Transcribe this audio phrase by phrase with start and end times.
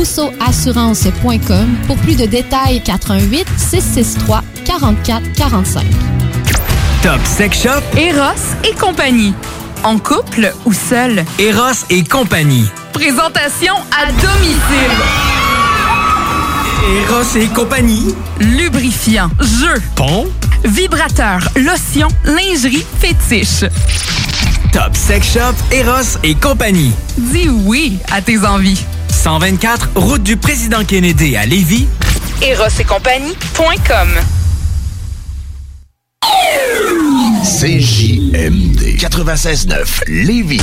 [0.00, 5.84] RousseauAssurance.com pour plus de détails 88 663 44 45.
[7.02, 9.34] Top Sex Shop, Eros et compagnie.
[9.84, 11.22] En couple ou seul?
[11.38, 12.64] Eros et compagnie.
[12.94, 14.96] Présentation à domicile.
[17.04, 18.14] Eros et compagnie.
[18.40, 20.28] Lubrifiant, jeu, Pont.
[20.64, 23.64] vibrateur, lotion, lingerie, fétiche.
[24.72, 26.92] Top Sex Shop, Eros et compagnie.
[27.18, 28.82] Dis oui à tes envies.
[29.20, 31.86] 124, route du président Kennedy à Lévis.
[32.40, 34.08] Eros et compagnie.com
[37.44, 40.62] CJMD 96.9 Lévis.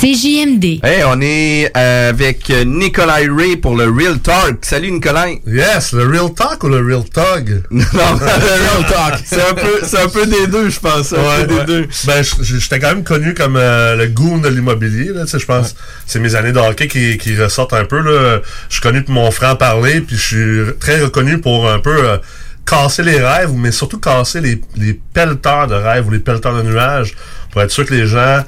[0.00, 0.80] CJMD.
[0.82, 4.64] Hey, on est euh, avec Nikolai Ray pour le Real Talk.
[4.64, 5.42] Salut Nikolai.
[5.46, 7.64] Yes, le Real Talk ou le Real Tug?
[7.70, 9.20] non, le Real Talk.
[9.26, 11.12] C'est un peu, c'est un peu des deux, je pense.
[11.12, 11.88] Un peu des deux.
[12.06, 15.12] Ben, j'étais quand même connu comme euh, le goon de l'immobilier.
[15.12, 17.98] Là, tu sais, je pense c'est mes années de hockey qui, qui ressortent un peu.
[17.98, 18.40] Là.
[18.70, 22.16] Je suis connu pour mon franc-parler, puis je suis très reconnu pour un peu euh,
[22.64, 26.62] casser les rêves, mais surtout casser les, les pelleteurs de rêves ou les pelleteurs de
[26.62, 27.14] nuages
[27.52, 28.44] pour être sûr que les gens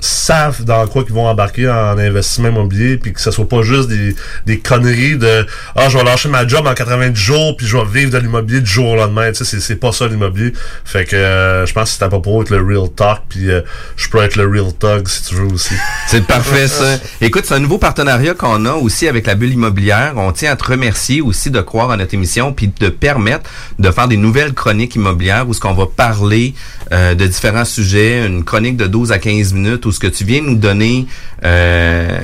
[0.00, 3.88] savent dans quoi qu'ils vont embarquer en investissement immobilier puis que ce soit pas juste
[3.88, 4.14] des,
[4.46, 5.46] des conneries de
[5.76, 8.60] ah je vais lâcher ma job en 90 jours puis je vais vivre de l'immobilier
[8.60, 10.52] du jour au lendemain tu sais c'est, pas ça l'immobilier
[10.84, 13.62] fait que euh, je pense que c'est à propos avec le real talk puis euh,
[13.96, 15.74] je peux être le real tug si tu veux aussi
[16.06, 16.98] C'est parfait, ça.
[17.20, 20.14] Écoute, c'est un nouveau partenariat qu'on a aussi avec la bulle immobilière.
[20.16, 23.90] On tient à te remercier aussi de croire à notre émission puis de permettre de
[23.90, 26.54] faire des nouvelles chroniques immobilières où ce qu'on va parler
[26.92, 30.24] euh, de différents sujets, une chronique de 12 à 15 minutes où ce que tu
[30.24, 31.06] viens nous donner
[31.44, 32.18] euh,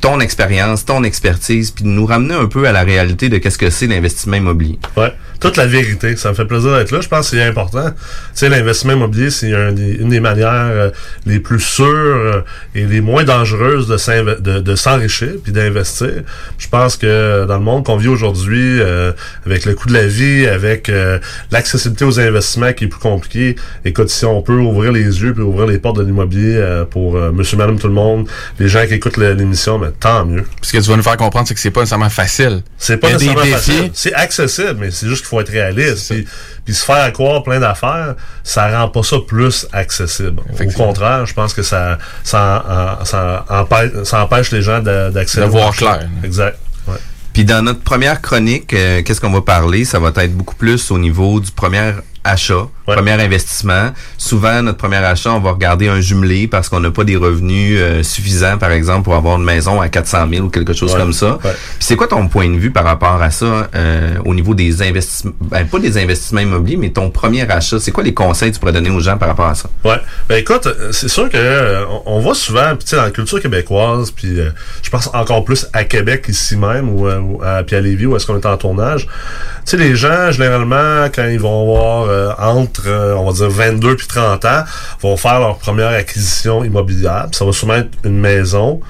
[0.00, 3.70] ton expérience, ton expertise puis nous ramener un peu à la réalité de qu'est-ce que
[3.70, 4.78] c'est l'investissement immobilier.
[4.96, 5.12] Ouais,
[5.44, 6.16] toute la vérité.
[6.16, 7.00] Ça me fait plaisir d'être là.
[7.02, 7.90] Je pense que c'est important.
[7.90, 7.96] Tu
[8.32, 10.90] sais, l'investissement immobilier, c'est une des manières euh,
[11.26, 12.40] les plus sûres euh,
[12.74, 16.22] et les moins dangereuses de, s'inve- de, de s'enrichir puis d'investir.
[16.56, 19.12] Je pense que dans le monde qu'on vit aujourd'hui, euh,
[19.44, 21.18] avec le coût de la vie, avec euh,
[21.50, 25.42] l'accessibilité aux investissements qui est plus compliqué, écoute, si on peut ouvrir les yeux puis
[25.42, 28.86] ouvrir les portes de l'immobilier euh, pour euh, monsieur, madame, tout le monde, les gens
[28.86, 30.44] qui écoutent l'émission, mais tant mieux.
[30.62, 32.62] Ce que tu vas nous faire comprendre, c'est que c'est pas nécessairement facile.
[32.78, 33.90] C'est pas nécessairement facile.
[33.92, 36.12] C'est accessible, mais c'est juste qu'il faut être réaliste.
[36.12, 36.26] Puis,
[36.64, 40.40] puis se faire croire plein d'affaires, ça rend pas ça plus accessible.
[40.60, 45.50] Au contraire, je pense que ça, ça, empêche, ça empêche les gens de- d'accéder De
[45.50, 46.08] voir clair.
[46.22, 46.58] Exact.
[46.86, 46.94] Ouais.
[47.32, 49.84] Puis dans notre première chronique, euh, qu'est-ce qu'on va parler?
[49.84, 51.92] Ça va être beaucoup plus au niveau du premier
[52.24, 53.90] achat, premier investissement.
[54.18, 57.78] Souvent, notre premier achat, on va regarder un jumelé parce qu'on n'a pas des revenus
[57.78, 60.98] euh, suffisants, par exemple, pour avoir une maison à 400 000 ou quelque chose Ouais,
[60.98, 61.38] comme ça.
[61.44, 61.54] ouais.
[61.78, 65.32] C'est quoi ton point de vue par rapport à ça euh, au niveau des investissements,
[65.40, 67.78] ben, pas des investissements immobiliers, mais ton premier achat?
[67.78, 69.68] C'est quoi les conseils que tu pourrais donner aux gens par rapport à ça?
[69.84, 70.00] Ouais.
[70.28, 73.10] Ben écoute, euh, c'est sûr que euh, on, voit souvent, puis tu sais, dans la
[73.10, 74.38] culture québécoise, puis
[74.82, 78.16] je pense encore plus à Québec ici même, ou, ou à, puis à Lévis, où
[78.16, 79.06] est-ce qu'on est en tournage.
[79.06, 83.50] Tu sais, les gens, généralement, quand ils vont avoir euh, entre, euh, on va dire,
[83.50, 84.64] 22 puis 30 ans,
[85.02, 87.26] vont faire leur première acquisition immobilière.
[87.32, 88.80] Ça va souvent être une maison,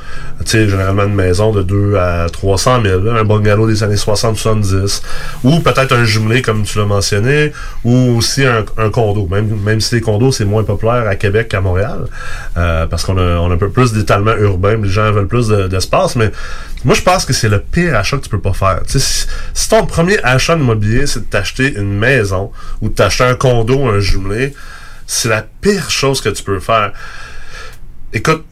[0.45, 3.95] tu sais, généralement une maison de 2 à 300 000, là, un bungalow des années
[3.97, 5.03] 60-70,
[5.43, 7.53] ou peut-être un jumelé, comme tu l'as mentionné,
[7.85, 11.61] ou aussi un, condo, même, même si les condos, c'est moins populaire à Québec qu'à
[11.61, 12.07] Montréal,
[12.57, 15.49] euh, parce qu'on a, on a un peu plus d'étalement urbain, les gens veulent plus
[15.49, 16.31] de- d'espace, mais
[16.85, 18.83] moi, je pense que c'est le pire achat que tu peux pas faire.
[18.87, 22.95] Tu sais, si, si ton premier achat immobilier, c'est de t'acheter une maison ou de
[22.95, 24.55] t'acheter un condo, un jumelé,
[25.07, 26.93] c'est la pire chose que tu peux faire.
[28.13, 28.45] Écoute,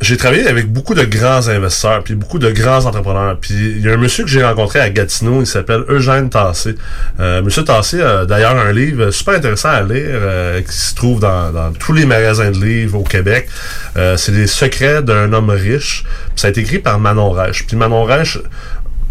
[0.00, 3.36] j'ai travaillé avec beaucoup de grands investisseurs, puis beaucoup de grands entrepreneurs.
[3.38, 6.74] Puis il y a un monsieur que j'ai rencontré à Gatineau, il s'appelle Eugène Tassé.
[7.20, 11.20] Euh, monsieur Tassé a d'ailleurs un livre super intéressant à lire euh, qui se trouve
[11.20, 13.48] dans, tous les magasins de livres au Québec.
[13.96, 16.04] Euh, c'est les secrets d'un homme riche.
[16.04, 17.66] Puis ça a été écrit par Manon Reich.
[17.66, 18.38] Puis Manon Reich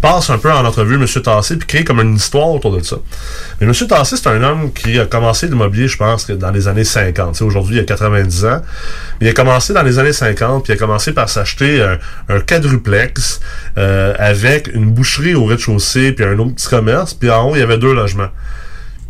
[0.00, 1.06] passe un peu en entrevue M.
[1.22, 2.96] Tassé puis crée comme une histoire autour de ça.
[3.60, 3.74] Mais M.
[3.88, 7.32] Tassé, c'est un homme qui a commencé l'immobilier, je pense, dans les années 50.
[7.32, 8.62] Tu sais, Aujourd'hui, il a 90 ans.
[9.20, 11.82] Il a commencé dans les années 50, puis il a commencé par s'acheter
[12.28, 13.40] un, quadruplex
[13.78, 17.60] euh, avec une boucherie au rez-de-chaussée, puis un autre petit commerce, puis en haut, il
[17.60, 18.30] y avait deux logements.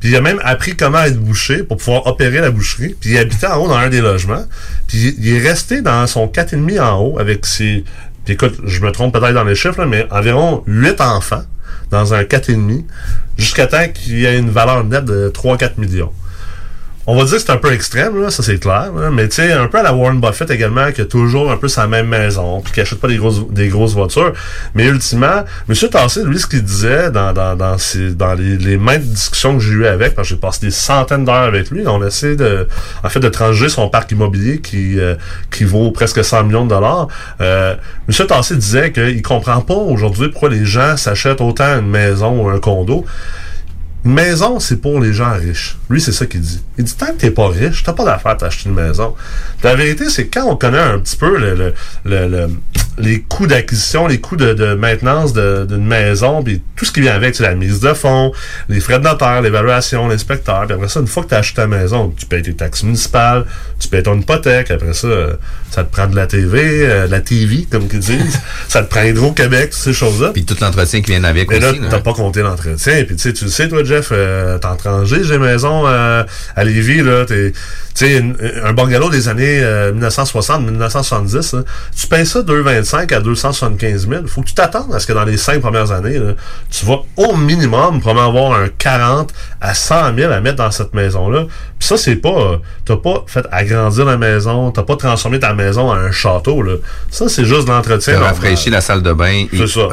[0.00, 2.96] Puis il a même appris comment être boucher pour pouvoir opérer la boucherie.
[2.98, 4.44] Puis il habitait en haut dans un des logements.
[4.88, 7.84] Puis il est resté dans son 4,5 en haut avec ses...
[8.30, 11.42] Écoute, je me trompe peut-être dans les chiffres, mais environ 8 enfants
[11.90, 12.84] dans un 4,5
[13.36, 16.12] jusqu'à temps qu'il y ait une valeur nette de 3-4 millions.
[17.12, 19.34] On va dire que c'est un peu extrême, là, ça c'est clair, là, mais tu
[19.34, 22.06] sais, un peu à la Warren Buffett également, qui a toujours un peu sa même
[22.06, 23.16] maison, puis qui achète pas des
[23.68, 24.32] grosses, voitures.
[24.76, 25.74] Mais ultimement, M.
[25.90, 27.74] Tassé, lui, ce qu'il disait dans, dans, dans,
[28.14, 31.24] dans les, les maintes discussions que j'ai eues avec, parce que j'ai passé des centaines
[31.24, 32.68] d'heures avec lui, on essaie de,
[33.02, 35.16] en fait, de trancher son parc immobilier qui, euh,
[35.50, 37.08] qui vaut presque 100 millions de dollars.
[37.40, 37.74] Euh,
[38.08, 38.26] M.
[38.28, 42.60] Tassé disait qu'il comprend pas aujourd'hui pourquoi les gens s'achètent autant une maison ou un
[42.60, 43.04] condo.
[44.02, 45.76] Maison, c'est pour les gens riches.
[45.90, 46.62] Lui, c'est ça qu'il dit.
[46.78, 49.14] Il dit, tant que t'es pas riche, t'as pas d'affaire à t'acheter une maison.
[49.62, 51.74] La vérité, c'est quand on connaît un petit peu le, le-
[52.04, 52.50] le- le-
[53.00, 57.00] les coûts d'acquisition, les coûts de, de maintenance de- d'une maison, puis tout ce qui
[57.00, 58.32] vient avec, c'est la mise de fonds,
[58.68, 61.66] les frais de notaire, l'évaluation, l'inspecteur, puis après ça, une fois que t'as acheté ta
[61.66, 63.44] maison, tu payes tes taxes municipales,
[63.78, 65.32] tu payes ton hypothèque, après ça, euh,
[65.70, 68.88] ça te prend de la TV, euh, de la TV, comme qu'ils disent, ça te
[68.90, 70.30] prend Hydro-Québec, toutes ces choses-là.
[70.32, 71.78] Puis tout l'entretien qui vient avec Mais là, aussi.
[71.80, 71.86] là.
[71.90, 73.04] t'as pas compté l'entretien.
[73.04, 76.22] Puis tu sais, tu le sais, toi, Jeff, euh, t'es en tranché, j'ai maison euh,
[76.56, 77.24] à Lévis, là.
[77.24, 77.52] t'es-
[77.94, 78.24] Tu sais,
[78.64, 81.62] un bungalow des années euh, 1960-1970, là,
[81.96, 84.26] tu payes ça 2,25 à 275 000.
[84.26, 86.32] Faut que tu t'attendes à ce que dans les cinq premières années, là,
[86.70, 90.94] tu vas au minimum probablement avoir un 40 à 100 000 à mettre dans cette
[90.94, 91.44] maison-là.
[91.78, 92.28] Puis ça, c'est pas...
[92.30, 96.62] euh, T'as pas fait agrandir la maison, t'as pas transformé ta maison en un château,
[96.62, 96.74] là.
[97.10, 98.12] Ça, c'est juste l'entretien.
[98.14, 98.34] Tu as normal.
[98.34, 99.46] rafraîchi la salle de bain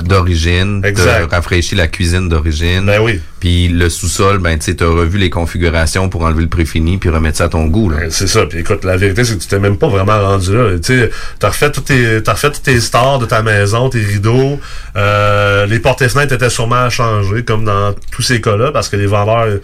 [0.04, 0.82] d'origine.
[0.84, 1.28] Exact.
[1.30, 2.86] Tu rafraîchi la cuisine d'origine.
[2.86, 3.22] Ben oui.
[3.40, 7.38] Puis le sous-sol, ben tu as revu les configurations pour enlever le préfini puis remettre
[7.38, 7.90] ça à ton goût.
[7.90, 8.46] Ben, C'est ça.
[8.46, 10.80] Puis écoute, la vérité, c'est que tu t'es même pas vraiment rendu là.
[10.80, 11.04] Tu
[11.40, 14.60] t'as refait tous tes, t'as refait tes stars de ta maison, tes rideaux.
[14.96, 18.90] Euh, les portes et fenêtres étaient sûrement à changer, comme dans tous ces cas-là, parce
[18.90, 19.60] que les vendeurs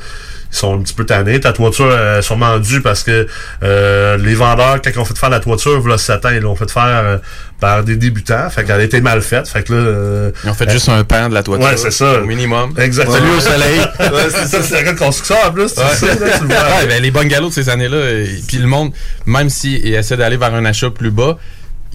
[0.53, 1.39] ils sont un petit peu tannés.
[1.39, 3.25] Ta toiture est sûrement due parce que
[3.63, 6.55] euh, les vendeurs, quand ils ont fait faire la toiture, voilà 7 ans, ils l'ont
[6.55, 7.17] fait faire euh,
[7.59, 8.49] par des débutants.
[8.51, 9.47] Fait qu'elle a été mal faite.
[9.47, 9.79] Fait que là.
[9.79, 11.65] euh, Ils ont fait euh, juste un pan de la toiture.
[11.67, 12.19] Ouais, c'est ça.
[12.21, 12.73] Au minimum.
[12.77, 13.17] Exactement.
[13.17, 13.79] Salut au soleil.
[13.99, 15.73] ouais, c'est ça, c'est la construction en plus.
[15.73, 15.95] tu Ouais.
[15.95, 16.77] sais, là, tu le vois.
[16.77, 18.91] Ouais, ben, les bungalows de ces années-là, euh, puis le monde,
[19.25, 21.37] même s'ils essaient d'aller vers un achat plus bas,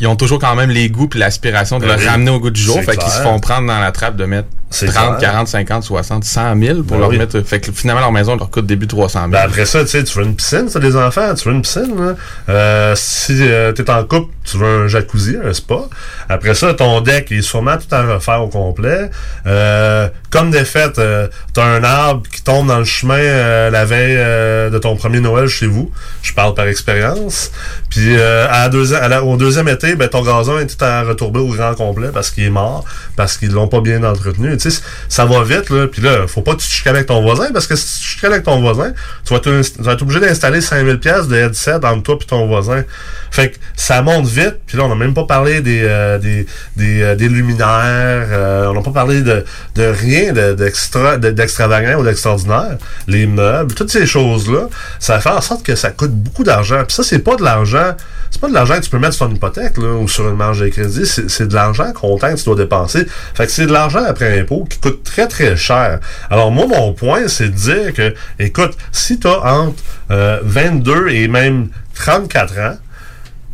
[0.00, 2.60] ils ont toujours quand même les goûts puis l'aspiration de le ramener au goût du
[2.60, 2.80] jour.
[2.82, 5.32] Fait qu'ils se font prendre dans la trappe de mettre C'est 30, clair.
[5.32, 7.18] 40, 50, 60, 100 000 pour Ben leur oui.
[7.18, 7.40] mettre.
[7.42, 9.30] Fait que finalement, leur maison leur coûte début 300 000.
[9.30, 11.62] Ben après ça, tu sais, tu veux une piscine, t'as des enfants, tu veux une
[11.62, 11.94] piscine.
[11.98, 12.14] Là.
[12.48, 15.80] Euh, si euh, t'es en couple, tu veux un jacuzzi, un spa.
[16.28, 19.10] Après ça, ton deck est sûrement tout à refaire au complet.
[19.46, 23.84] Euh, comme des fêtes, euh, t'as un arbre qui tombe dans le chemin euh, la
[23.84, 25.90] veille euh, de ton premier Noël chez vous.
[26.22, 27.50] Je parle par expérience.
[27.90, 31.38] Puis euh, à à la- au deuxième été, ben ton gazon est tout à retourner
[31.40, 32.84] au grand complet parce qu'il est mort,
[33.16, 34.56] parce qu'ils l'ont pas bien entretenu.
[34.58, 35.86] Tu sais, ça va vite, là.
[35.86, 38.26] Puis là, faut pas que tu te avec ton voisin, parce que si tu te
[38.26, 38.92] avec ton voisin,
[39.24, 42.24] tu vas, te- tu vas être obligé d'installer 5000 pièces de headset entre toi et
[42.24, 42.84] ton voisin.
[43.30, 44.56] Fait que ça monte vite.
[44.66, 46.46] Puis là, on n'a même pas parlé des euh, des,
[46.76, 48.26] des, euh, des luminaires.
[48.30, 49.44] euh, on n'a pas parlé de,
[49.74, 52.76] de rien de- d'extra de- d'extravagant ou d'extraordinaire.
[53.06, 56.82] Les meubles, toutes ces choses-là, ça fait en sorte que ça coûte beaucoup d'argent.
[56.86, 57.94] Puis ça, c'est pas de l'argent,
[58.30, 60.36] c'est pas de l'argent que tu peux mettre sur ton hypothèque là, ou sur une
[60.36, 61.06] marge de crédit.
[61.06, 63.06] C'est de l'argent comptant que tu dois dépenser.
[63.34, 66.00] Fait que c'est de l'argent après impôt qui coûte très très cher.
[66.30, 69.74] Alors moi, mon point, c'est de dire que, écoute, si tu as entre
[70.10, 72.76] euh, 22 et même 34 ans,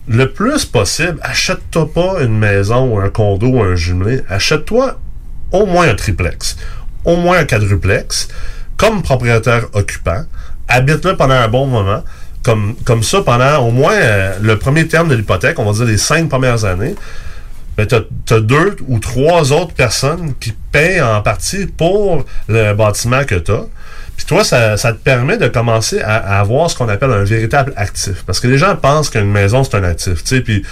[0.06, 4.20] le plus possible, achète-toi pas une maison ou un condo ou un jumelé.
[4.28, 4.98] Achète-toi
[5.52, 6.56] au moins un triplex,
[7.04, 8.28] au moins un quadruplex,
[8.76, 10.24] comme propriétaire occupant.
[10.68, 12.02] Habite-le pendant un bon moment.
[12.42, 15.86] Comme, comme ça, pendant au moins euh, le premier terme de l'hypothèque, on va dire
[15.86, 16.94] les cinq premières années,
[17.78, 23.24] ben, tu as, deux ou trois autres personnes qui payent en partie pour le bâtiment
[23.24, 23.64] que tu as.
[24.24, 27.74] Puis toi, ça, ça te permet de commencer à, avoir ce qu'on appelle un véritable
[27.76, 28.24] actif.
[28.24, 30.24] Parce que les gens pensent qu'une maison, c'est un actif.
[30.24, 30.62] Tu puis,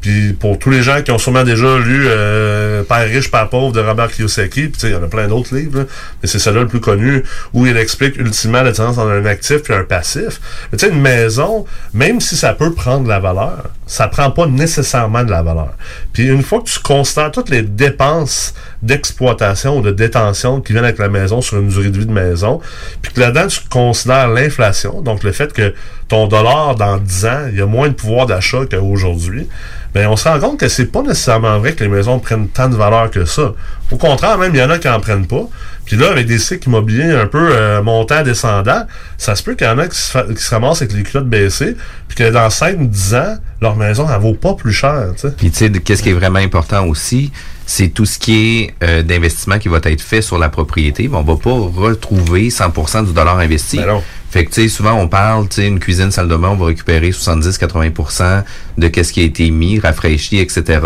[0.00, 3.72] puis pour tous les gens qui ont sûrement déjà lu euh, Père riche, Père pauvre
[3.72, 5.84] de Robert Kiyosaki, puis tu sais, il y en a plein d'autres livres, là,
[6.22, 9.68] mais c'est celui-là le plus connu, où il explique ultimement la différence entre un actif
[9.68, 10.40] et un passif.
[10.70, 14.46] Mais tu sais, une maison, même si ça peut prendre la valeur, ça prend pas
[14.46, 15.74] nécessairement de la valeur.
[16.14, 20.86] Puis une fois que tu constates toutes les dépenses d'exploitation ou de détention qui viennent
[20.86, 22.62] avec la maison sur une durée de vie de maison,
[23.02, 25.74] puis que là-dedans, tu considères l'inflation, donc le fait que
[26.08, 29.46] ton dollar, dans 10 ans, il y a moins de pouvoir d'achat qu'aujourd'hui,
[29.94, 32.68] ben on se rend compte que c'est pas nécessairement vrai que les maisons prennent tant
[32.68, 33.52] de valeur que ça.
[33.90, 35.42] Au contraire, même, il y en a qui en prennent pas.
[35.84, 38.86] Puis là, avec des cycles immobiliers un peu euh, montants, descendants,
[39.18, 41.02] ça se peut qu'il y en a qui se, fa- qui se ramassent avec les
[41.02, 41.76] culottes baissées,
[42.08, 45.34] puis que dans 5-10 ans, leur maison, elle vaut pas plus cher, tu sais.
[45.36, 47.32] Puis tu sais, qu'est-ce qui est vraiment important aussi,
[47.66, 51.08] c'est tout ce qui est euh, d'investissement qui va être fait sur la propriété.
[51.08, 53.78] Mais on va pas retrouver 100% du dollar investi.
[53.78, 54.02] Ben non.
[54.30, 56.56] Fait que tu sais, souvent on parle, tu sais, une cuisine, salle de bain, on
[56.56, 58.42] va récupérer 70-80%
[58.78, 60.80] de qu'est-ce qui a été mis, rafraîchi, etc.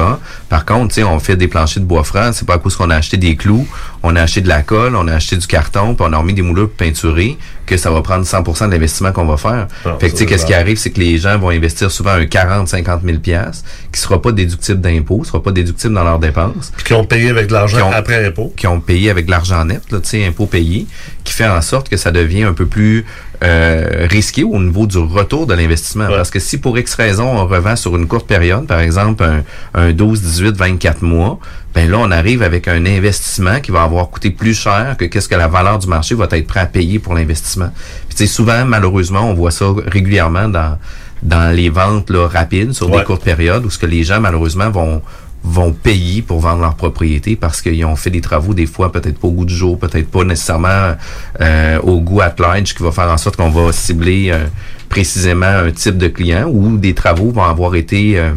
[0.48, 2.76] Par contre, tu sais, on fait des planchers de bois franc, c'est pas à cause
[2.76, 3.66] qu'on a acheté des clous,
[4.02, 6.34] on a acheté de la colle, on a acheté du carton, puis on a remis
[6.34, 9.66] des moulures peinturés, que ça va prendre 100% de l'investissement qu'on va faire.
[9.84, 12.12] Non, fait que tu sais, qu'est-ce qui arrive, c'est que les gens vont investir souvent
[12.12, 16.72] un 40-50 000 pièces qui sera pas déductible d'impôts, sera pas déductible dans leurs dépenses
[16.76, 18.52] Puis qui ont payé avec de l'argent après impôt.
[18.56, 20.86] qui ont payé avec de l'argent net, là, tu sais, impôts payés,
[21.24, 23.04] qui fait en sorte que ça devient un peu plus
[23.42, 26.08] euh, risqué au niveau du retour de l'investissement.
[26.08, 29.42] Parce que si pour X raison, on revend sur une courte période, par exemple un,
[29.74, 31.38] un 12, 18, 24 mois,
[31.74, 35.28] ben là, on arrive avec un investissement qui va avoir coûté plus cher que qu'est-ce
[35.28, 37.70] que la valeur du marché va être prêt à payer pour l'investissement.
[38.08, 40.78] Puis tu sais, souvent, malheureusement, on voit ça régulièrement dans
[41.22, 42.98] dans les ventes là, rapides sur Ouais.
[42.98, 45.00] des courtes périodes où ce que les gens malheureusement vont
[45.42, 49.18] vont payer pour vendre leur propriété parce qu'ils ont fait des travaux des fois peut-être
[49.18, 50.94] pas au goût du jour, peut-être pas nécessairement
[51.40, 54.44] euh, au goût at large qui va faire en sorte qu'on va cibler euh,
[54.88, 58.30] précisément un type de client ou des travaux vont avoir été euh,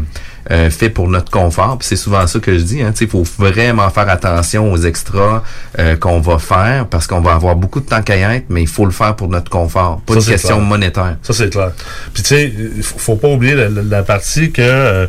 [0.51, 1.77] euh, faits pour notre confort.
[1.77, 2.82] Puis c'est souvent ça que je dis.
[2.82, 5.44] Hein, il faut vraiment faire attention aux extras
[5.77, 8.62] euh, qu'on va faire parce qu'on va avoir beaucoup de temps qu'à y être, mais
[8.63, 10.68] il faut le faire pour notre confort, pas Ça, une question clair.
[10.68, 11.18] monétaire.
[11.22, 11.72] Ça, c'est clair.
[12.13, 15.06] Puis, tu sais, il faut, pas oublier la, la- la partie que euh,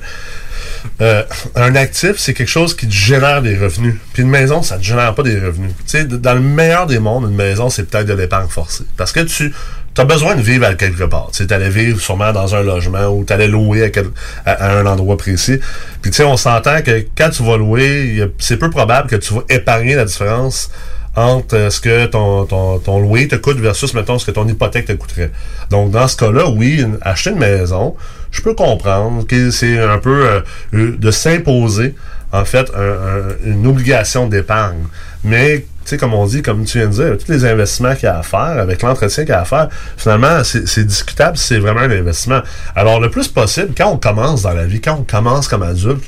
[1.00, 1.22] euh,
[1.56, 3.94] un actif, c'est quelque chose qui te génère des revenus.
[4.12, 5.70] Puis, une maison, ça te génère pas des revenus.
[5.78, 8.84] Tu sais, dans le meilleur des mondes, une maison, c'est peut-être de l'épargne forcée.
[8.96, 9.52] Parce que tu
[9.98, 11.30] as besoin de vivre à quelque part.
[11.32, 14.10] Tu allais vivre sûrement dans un logement ou tu allais louer à, quel-
[14.46, 15.58] à- un endroit précis.
[16.02, 19.34] Puis, tu sais, on s'entend que quand tu vas louer, c'est peu probable que tu
[19.34, 20.70] vas épargner la différence
[21.16, 24.46] entre euh, ce que ton, ton, ton loyer te coûte versus, mettons, ce que ton
[24.46, 25.32] hypothèque te coûterait.
[25.68, 27.96] Donc, dans ce cas-là, oui, acheter une maison,
[28.30, 30.40] je peux comprendre que c'est un peu
[30.72, 31.96] euh, de s'imposer,
[32.32, 34.84] en fait, un- un- une obligation d'épargne.
[35.24, 35.66] Mais,
[35.96, 38.22] comme on dit, comme tu viens de dire, tous les investissements qu'il y a à
[38.22, 41.90] faire, avec l'entretien qu'il y a à faire, finalement, c'est discutable si c'est vraiment un
[41.90, 42.40] investissement.
[42.74, 46.04] Alors, le plus possible, quand on commence dans la vie, quand on commence comme adulte,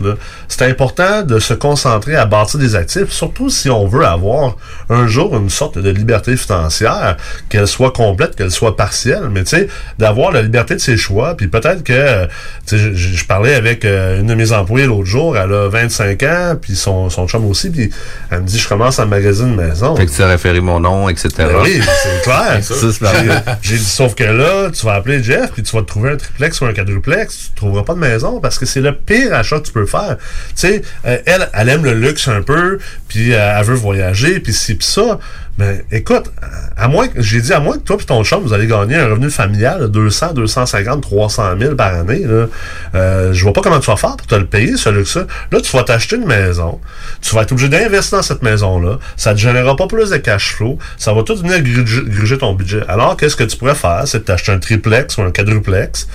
[0.49, 4.57] c'est important de se concentrer à bâtir des actifs, surtout si on veut avoir
[4.89, 7.17] un jour une sorte de liberté financière,
[7.49, 11.37] qu'elle soit complète, qu'elle soit partielle, mais tu sais, d'avoir la liberté de ses choix,
[11.37, 12.29] puis peut-être que,
[12.71, 16.75] je, parlais avec euh, une de mes employées l'autre jour, elle a 25 ans, puis
[16.75, 17.91] son, son chum aussi, puis
[18.31, 19.97] elle me dit, je commence à magasiner maison.
[19.97, 21.29] Fait que tu as référé mon nom, etc.
[21.38, 22.59] Ben oui, c'est clair.
[22.62, 25.87] Ça, c'est J'ai- dit, sauf que là, tu vas appeler Jeff, puis tu vas te
[25.88, 28.95] trouver un triplex ou un quadruplex, tu trouveras pas de maison, parce que c'est le
[28.95, 30.17] pire achat que tu peux faire.
[30.19, 34.41] Tu sais, euh, elle, elle aime le luxe un peu, puis euh, elle veut voyager,
[34.41, 35.19] puis ci, puis ça,
[35.59, 36.32] Mais écoute,
[36.76, 38.97] à moins que, j'ai dit à moins que toi et ton chum, vous allez gagner
[38.97, 42.47] un revenu familial de 200, 250, 300 000 par année, là,
[42.94, 45.26] euh, je vois pas comment tu vas faire pour te le payer, ce luxe-là.
[45.50, 46.80] Là, tu vas t'acheter une maison.
[47.21, 48.99] Tu vas être obligé d'investir dans cette maison-là.
[49.16, 50.78] Ça te générera pas plus de cash flow.
[50.97, 52.82] Ça va tout venir gruger, ton budget.
[52.88, 54.02] Alors, qu'est-ce que tu pourrais faire?
[54.06, 56.09] C'est t'acheter un triplex ou un quadruplex.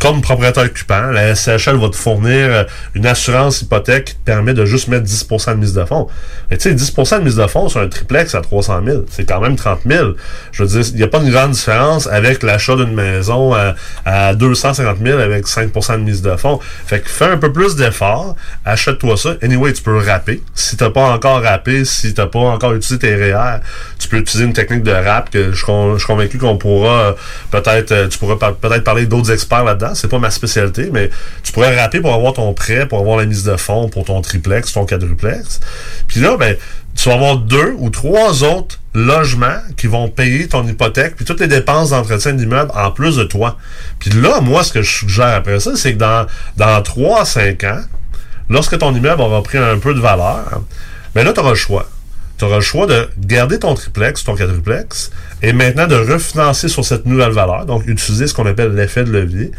[0.00, 4.52] Comme propriétaire occupant, la SCHL va te fournir euh, une assurance hypothèque qui te permet
[4.52, 6.08] de juste mettre 10% de mise de fonds.
[6.50, 9.24] Mais tu sais, 10% de mise de fonds sur un triplex à 300 000, c'est
[9.24, 10.12] quand même 30 000.
[10.52, 13.74] Je veux dire, il n'y a pas une grande différence avec l'achat d'une maison à,
[14.04, 16.60] à 250 000 avec 5% de mise de fonds.
[16.86, 19.34] Fait que fais un peu plus d'efforts, achète-toi ça.
[19.42, 20.42] Anyway, tu peux rapper.
[20.54, 23.60] Si t'as pas encore rappé, si t'as pas encore utilisé tes REER,
[23.98, 27.12] tu peux utiliser une technique de rap que je, je suis convaincu qu'on pourra euh,
[27.50, 29.94] peut-être, euh, tu pourras peut-être parler d'autres experts là-dedans.
[29.94, 31.10] C'est pas ma spécialité, mais
[31.42, 34.20] tu pourrais rapper pour avoir ton prêt, pour avoir la mise de fonds pour ton
[34.20, 35.60] triplex, ton quadruplex.
[36.08, 36.56] Puis là, ben,
[37.04, 41.40] tu vas avoir deux ou trois autres logements qui vont payer ton hypothèque, puis toutes
[41.40, 43.58] les dépenses d'entretien d'immeuble en plus de toi.
[43.98, 46.24] Puis là, moi, ce que je suggère après ça, c'est que dans,
[46.56, 47.80] dans 3 à 5 ans,
[48.48, 50.62] lorsque ton immeuble aura pris un peu de valeur,
[51.14, 51.90] ben là, tu auras le choix.
[52.38, 55.10] Tu auras le choix de garder ton triplex, ton quadruplex,
[55.44, 59.10] et maintenant de refinancer sur cette nouvelle valeur, donc utiliser ce qu'on appelle l'effet de
[59.10, 59.50] levier,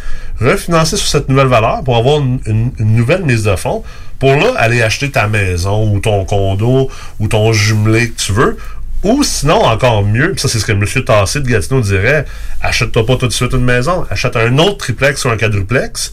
[0.42, 3.84] refinancer sur cette nouvelle valeur pour avoir une, nouvelle mise de fonds,
[4.18, 6.90] pour là aller acheter ta maison ou ton condo
[7.20, 8.58] ou ton jumelé que tu veux,
[9.04, 10.86] ou sinon, encore mieux, ça c'est ce que M.
[11.06, 12.26] Tassé de Gatineau dirait,
[12.62, 16.12] achète-toi pas tout de suite une maison, achète un autre triplex ou un quadruplex,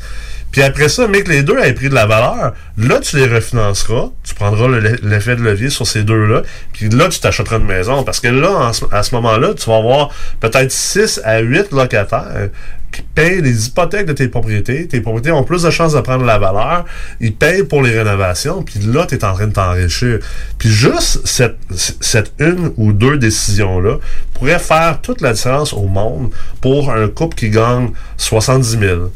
[0.52, 3.26] puis après ça, mais que les deux aient pris de la valeur, là, tu les
[3.26, 4.68] refinanceras, tu prendras
[5.02, 6.42] l'effet de levier sur ces deux-là,
[6.74, 8.04] puis là, tu t'achèteras une maison.
[8.04, 12.50] Parce que là, à ce moment-là, tu vas avoir peut-être 6 à 8 locataires
[12.92, 14.86] qui payent les hypothèques de tes propriétés.
[14.86, 16.84] Tes propriétés ont plus de chances de prendre la valeur.
[17.20, 20.18] Ils payent pour les rénovations, puis là, tu es en train de t'enrichir.
[20.58, 21.56] Puis juste cette,
[22.00, 23.96] cette une ou deux décisions-là
[24.34, 26.30] pourrait faire toute la différence au monde
[26.60, 29.10] pour un couple qui gagne 70 000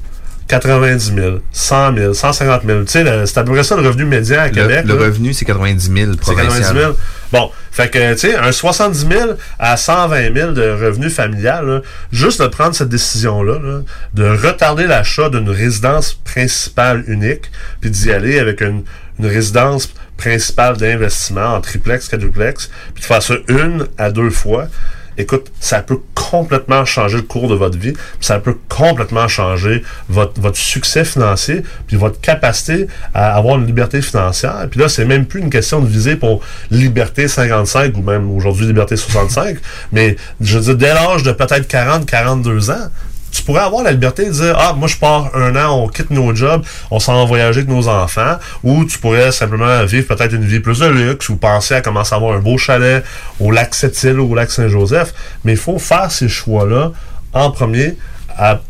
[0.48, 2.80] 90 000, 100 000, 150 000.
[2.84, 4.84] Tu sais, c'est à peu près ça le revenu médian à Québec.
[4.86, 6.52] Le, revenu, c'est 90 000 provincial.
[6.52, 6.96] C'est 90 000.
[7.32, 12.40] Bon, fait que, tu sais, un 70 000 à 120 000 de revenu familial, juste
[12.40, 13.82] de prendre cette décision-là,
[14.14, 17.50] de retarder l'achat d'une résidence principale unique,
[17.80, 18.84] puis d'y aller avec une,
[19.18, 24.68] une résidence principale d'investissement en triplex, quadruplex, puis de faire ça une à deux fois,
[25.18, 30.40] écoute, ça peut complètement changer le cours de votre vie, ça peut complètement changer votre,
[30.40, 34.66] votre succès financier, puis votre capacité à avoir une liberté financière.
[34.70, 38.66] Puis là, c'est même plus une question de viser pour liberté 55 ou même aujourd'hui
[38.66, 39.58] liberté 65,
[39.92, 42.90] mais je veux dire, dès l'âge de peut-être 40, 42 ans,
[43.36, 46.10] tu pourrais avoir la liberté de dire Ah, moi je pars un an, on quitte
[46.10, 50.32] nos jobs, on s'en va voyager avec nos enfants, ou tu pourrais simplement vivre peut-être
[50.32, 53.04] une vie plus de luxe ou penser à commencer à avoir un beau chalet
[53.40, 55.12] au lac Sept-Îles ou au lac Saint-Joseph.
[55.44, 56.92] Mais il faut faire ces choix-là
[57.32, 57.96] en premier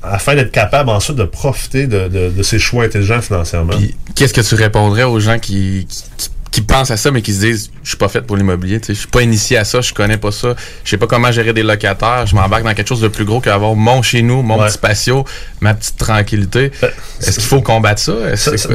[0.02, 3.74] afin d'être capable ensuite de profiter de, ces choix intelligents financièrement.
[4.14, 6.30] Qu'est-ce que tu répondrais aux gens qui, qui qui
[6.62, 9.08] pensent à ça, mais qui se disent je suis pas fait pour l'immobilier, je suis
[9.08, 12.26] pas initié à ça, je connais pas ça, je sais pas comment gérer des locataires,
[12.26, 15.24] je m'embarque dans quelque chose de plus gros qu'avoir mon chez nous, mon petit patio,
[15.60, 16.70] ma petite tranquillité.
[16.80, 16.90] Ben,
[17.20, 18.12] Est-ce qu'il faut combattre ça?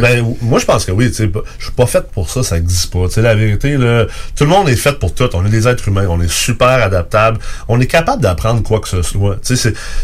[0.01, 1.11] ben, moi, je pense que oui.
[1.11, 3.07] Je suis pas fait pour ça, ça existe pas.
[3.07, 5.29] T'sais, la vérité, là, tout le monde est fait pour tout.
[5.33, 8.87] On est des êtres humains, on est super adaptables, on est capable d'apprendre quoi que
[8.89, 9.37] ce soit.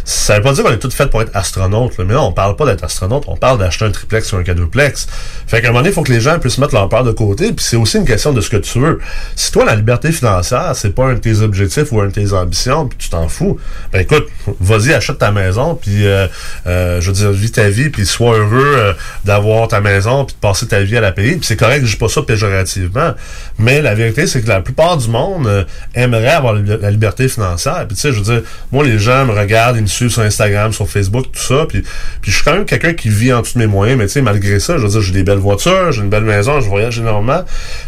[0.05, 2.55] Ça veut pas dire qu'on est tout fait pour être astronaute, mais non, on parle
[2.55, 5.07] pas d'être astronaute, on parle d'acheter un triplex ou un quadruplex.
[5.47, 7.11] Fait qu'à un moment donné, il faut que les gens puissent mettre leur peur de
[7.11, 8.99] côté, puis c'est aussi une question de ce que tu veux.
[9.35, 12.31] Si toi, la liberté financière, c'est pas un de tes objectifs ou un de tes
[12.31, 13.59] ambitions, puis tu t'en fous,
[13.91, 14.27] ben écoute,
[14.61, 16.27] vas-y, achète ta maison, puis euh,
[16.65, 18.93] euh, je veux dire, vis ta vie, puis sois heureux euh,
[19.25, 21.31] d'avoir ta maison, puis de passer ta vie à la payer.
[21.31, 23.13] Puis c'est correct, je dis pas ça péjorativement,
[23.59, 27.85] mais la vérité, c'est que la plupart du monde aimerait avoir la liberté financière.
[27.85, 30.21] Puis tu sais, je veux dire, moi, les gens me regardent, ils me suivent sur
[30.21, 31.81] Instagram, sur Facebook, tout ça, puis,
[32.21, 34.13] puis je suis quand même quelqu'un qui vit en dessous de mes moyens, mais tu
[34.13, 36.69] sais, malgré ça, je veux dire, j'ai des belles voitures, j'ai une belle maison, je
[36.69, 37.43] voyage énormément.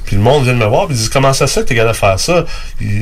[0.05, 1.67] Puis le monde vient de me voir, puis ils disent comment ça se fait que
[1.67, 2.45] t'es capable de faire ça?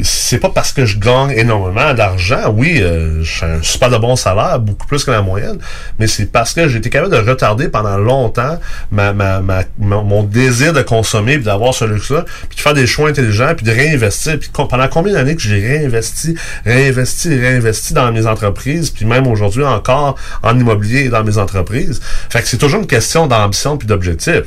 [0.03, 2.53] C'est pas parce que je gagne énormément d'argent.
[2.53, 5.57] Oui, euh, j'ai super de bon salaire, beaucoup plus que la moyenne,
[5.99, 8.59] mais c'est parce que j'ai été capable de retarder pendant longtemps
[8.91, 12.87] ma, ma, ma, mon désir de consommer, puis d'avoir ce luxe-là, puis de faire des
[12.87, 14.37] choix intelligents, puis de réinvestir.
[14.39, 19.63] Puis pendant combien d'années que j'ai réinvesti, réinvesti, réinvesti dans mes entreprises, puis même aujourd'hui
[19.63, 22.01] encore en immobilier et dans mes entreprises?
[22.29, 24.41] Fait que c'est toujours une question d'ambition puis d'objectif.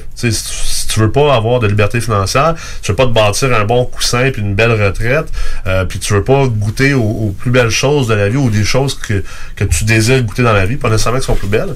[0.92, 4.30] Tu veux pas avoir de liberté financière, tu veux pas te bâtir un bon coussin
[4.32, 5.26] puis une belle retraite,
[5.66, 8.64] euh, puis tu veux pas goûter aux, plus belles choses de la vie ou des
[8.64, 9.22] choses que,
[9.64, 11.74] tu désires goûter dans la vie, pas nécessairement qu'elles sont plus belles,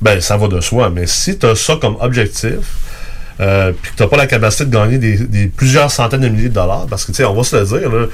[0.00, 0.90] ben ça va de soi.
[0.90, 2.58] Mais si tu as ça comme objectif,
[3.40, 6.86] euh, puis que tu pas la capacité de gagner plusieurs centaines de milliers de dollars,
[6.88, 8.06] parce que tu sais, on va se le dire, là,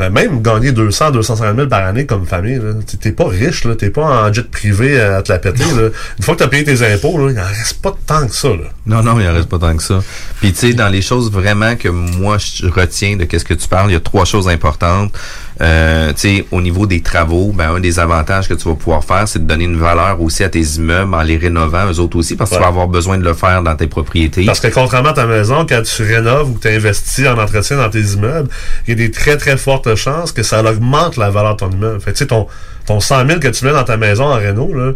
[0.00, 2.60] euh, même gagner 200, 250 000 par année comme famille,
[3.00, 5.64] t'es- pas riche, t'es pas en jet privé à te la péter.
[5.64, 5.88] là.
[6.18, 8.48] Une fois que t'as payé tes impôts, là, il en reste pas tant que ça.
[8.48, 8.70] Là.
[8.86, 10.00] Non, non, il en reste pas tant que ça.
[10.40, 13.68] Puis tu sais, dans les choses vraiment que moi je retiens de qu'est-ce que tu
[13.68, 15.12] parles, il y a trois choses importantes.
[15.60, 19.04] Euh, tu sais, au niveau des travaux, ben un des avantages que tu vas pouvoir
[19.04, 22.16] faire, c'est de donner une valeur aussi à tes immeubles en les rénovant, eux autres
[22.16, 24.44] aussi, parce que tu vas avoir besoin de le faire dans tes propriétés.
[24.44, 27.90] Parce que contrairement à ta maison, quand tu rénoves ou tu investis en entretien dans
[27.90, 28.48] tes immeubles,
[28.86, 31.70] il y a des très très fortes chances que ça augmente la valeur de ton
[31.70, 32.00] immeuble.
[32.00, 32.46] Fait que, tu sais, ton,
[32.92, 34.92] ton 100 000 que tu mets dans ta maison en réno, là,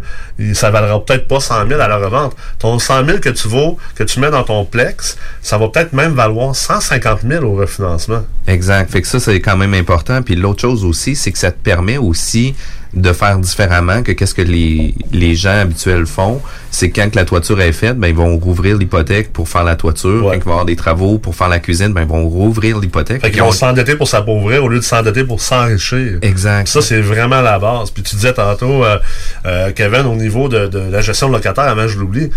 [0.53, 2.35] ça valera peut-être pas 100 000 à la revente.
[2.59, 5.93] Ton 100 000 que tu vaux, que tu mets dans ton plex, ça va peut-être
[5.93, 8.23] même valoir 150 000 au refinancement.
[8.45, 8.91] Exact.
[8.91, 10.21] Fait que ça, c'est quand même important.
[10.21, 12.53] Puis l'autre chose aussi, c'est que ça te permet aussi
[13.01, 16.41] de faire différemment que qu'est-ce que les, les gens habituels font.
[16.71, 19.75] C'est quand que la toiture est faite, ben ils vont rouvrir l'hypothèque pour faire la
[19.75, 20.23] toiture.
[20.23, 22.79] Quand il va y avoir des travaux pour faire la cuisine, ben ils vont rouvrir
[22.79, 23.21] l'hypothèque.
[23.21, 26.19] Fait qu'ils vont s'endetter pour s'appauvrir au lieu de s'endetter pour s'enrichir.
[26.21, 26.67] Exact.
[26.67, 27.91] Ça, c'est vraiment la base.
[27.91, 28.97] Puis tu disais tantôt, euh,
[29.45, 32.29] euh, Kevin, au niveau de, de la gestion de locataire, avant je l'oublie,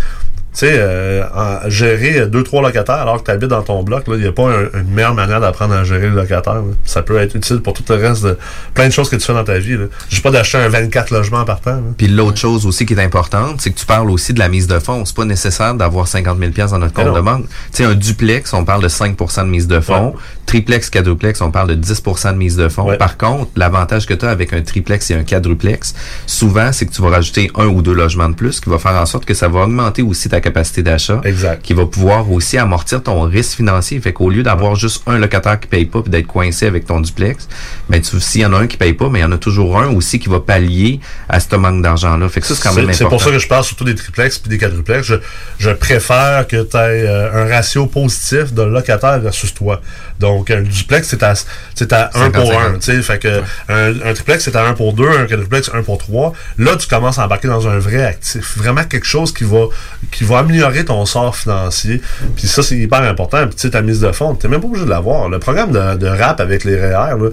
[0.53, 1.23] tu sais, euh,
[1.69, 4.49] gérer deux, trois locataires alors que tu habites dans ton bloc, il n'y a pas
[4.49, 6.55] un- une meilleure manière d'apprendre à gérer le locataire.
[6.55, 6.61] là.
[6.83, 8.37] Ça peut être utile pour tout le reste de
[8.73, 9.77] plein de choses que tu fais dans ta vie.
[10.09, 11.79] Je pas d'acheter un 24 logements par temps.
[11.97, 14.67] Puis l'autre chose aussi qui est importante, c'est que tu parles aussi de la mise
[14.67, 15.05] de fonds.
[15.05, 17.45] C'est pas nécessaire d'avoir 50 000 pièces dans notre compte de banque.
[17.71, 20.13] Tu sais, un duplex, on parle de 5% de mise de fonds.
[20.47, 22.83] Triplex, quadruplex, on parle de 10% de mise de fonds.
[22.97, 25.93] Par contre, l'avantage que tu as avec un triplex et un quadruplex,
[26.27, 28.95] souvent, c'est que tu vas rajouter un ou deux logements de plus, qui va faire
[28.95, 31.21] en sorte que ça va augmenter aussi ta capacité d'achat.
[31.23, 31.61] Exact.
[31.61, 33.99] Qui va pouvoir aussi amortir ton risque financier.
[34.01, 36.99] Fait qu'au lieu d'avoir juste un locataire qui paye pas puis d'être coincé avec ton
[36.99, 37.47] duplex,
[37.89, 39.37] ben tu s'il y en a un qui paye pas, mais il y en a
[39.37, 40.99] toujours un aussi qui va pallier
[41.29, 42.27] à ce manque d'argent-là.
[42.29, 43.09] Fait que ça, c'est quand même C'est important.
[43.09, 45.07] pour ça que je parle surtout des triplex puis des quadruplex.
[45.07, 45.15] Je,
[45.59, 49.81] je préfère que tu aies un ratio positif de locataire versus toi.
[50.19, 51.33] Donc, un duplex, c'est à,
[51.75, 52.77] c'est à 1 pour 1.
[52.77, 53.01] 50-50.
[53.01, 56.33] Fait que un, un triplex, c'est à 1 pour 2, un quadruplex, 1 pour 3.
[56.57, 58.57] Là, tu commences à embarquer dans un vrai actif.
[58.57, 59.65] Vraiment quelque chose qui va,
[60.11, 62.01] qui va améliorer ton sort financier.
[62.35, 63.45] Puis ça, c'est hyper important.
[63.47, 65.29] Puis tu sais, ta mise de fonds, t'es même pas obligé de l'avoir.
[65.29, 67.29] Le programme de, de rap avec les REER, là,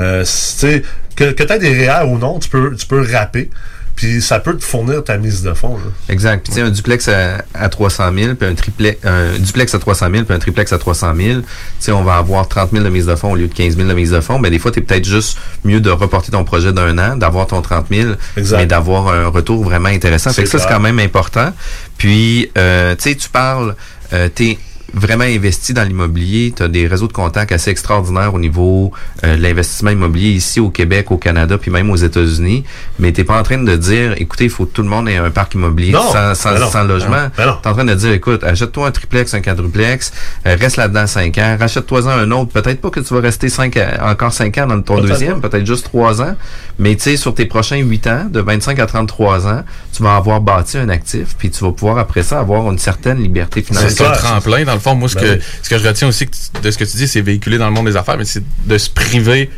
[0.00, 0.82] euh, c'est-
[1.16, 3.50] que, que tu aies des REER ou non, tu peux, tu peux rapper.
[3.94, 5.76] Puis ça peut te fournir ta mise de fonds.
[5.76, 5.82] là.
[6.08, 6.42] Exact.
[6.44, 9.78] Puis tu sais, un duplex à, à 300 000, puis un triplex, un duplex à
[9.78, 11.46] 300 000, puis un triplex à 300 000, tu
[11.78, 13.86] sais, on va avoir 30 000 de mise de fonds au lieu de 15 000
[13.86, 14.38] de mise de fonds.
[14.38, 17.46] Mais des fois, tu es peut-être juste mieux de reporter ton projet d'un an, d'avoir
[17.48, 18.56] ton 30 000, Exact.
[18.56, 20.32] mais d'avoir un retour vraiment intéressant.
[20.32, 21.52] Fait que ça, c'est quand même important.
[21.98, 23.76] Puis, euh, tu sais, tu parles,
[24.12, 24.58] euh, t'es
[24.94, 28.92] vraiment investi dans l'immobilier, tu as des réseaux de contacts assez extraordinaires au niveau
[29.24, 32.64] euh, de l'investissement immobilier ici au Québec, au Canada, puis même aux États-Unis,
[32.98, 35.16] mais t'es pas en train de dire, écoutez, il faut que tout le monde ait
[35.16, 37.28] un parc immobilier Non, sans, sans, ben non, sans logement.
[37.36, 37.58] ben non, ben.
[37.62, 40.12] T'es en train de dire, écoute, achète-toi un triplex, un quadruplex,
[40.46, 42.52] euh, reste là-dedans 5 ans, rachète-toi-en un autre.
[42.52, 45.40] Peut-être pas que tu vas rester cinq, à- encore 5 ans dans ton Peut-être deuxième,
[45.40, 45.48] pas.
[45.48, 46.34] peut-être juste 3 ans.
[46.78, 49.62] Mais tu sais, sur tes prochains 8 ans, de 25 à 33 ans,
[49.94, 53.18] tu vas avoir bâti un actif, puis tu vas pouvoir après ça avoir une certaine
[53.22, 54.10] liberté C'est financière.
[54.10, 54.64] un tremplin.
[54.64, 55.40] Dans le fond, moi, ce, Ben que, oui.
[55.62, 56.26] ce que je retiens aussi
[56.62, 58.78] de ce que tu dis, c'est véhiculé dans le monde des affaires, mais c'est de
[58.78, 59.50] se priver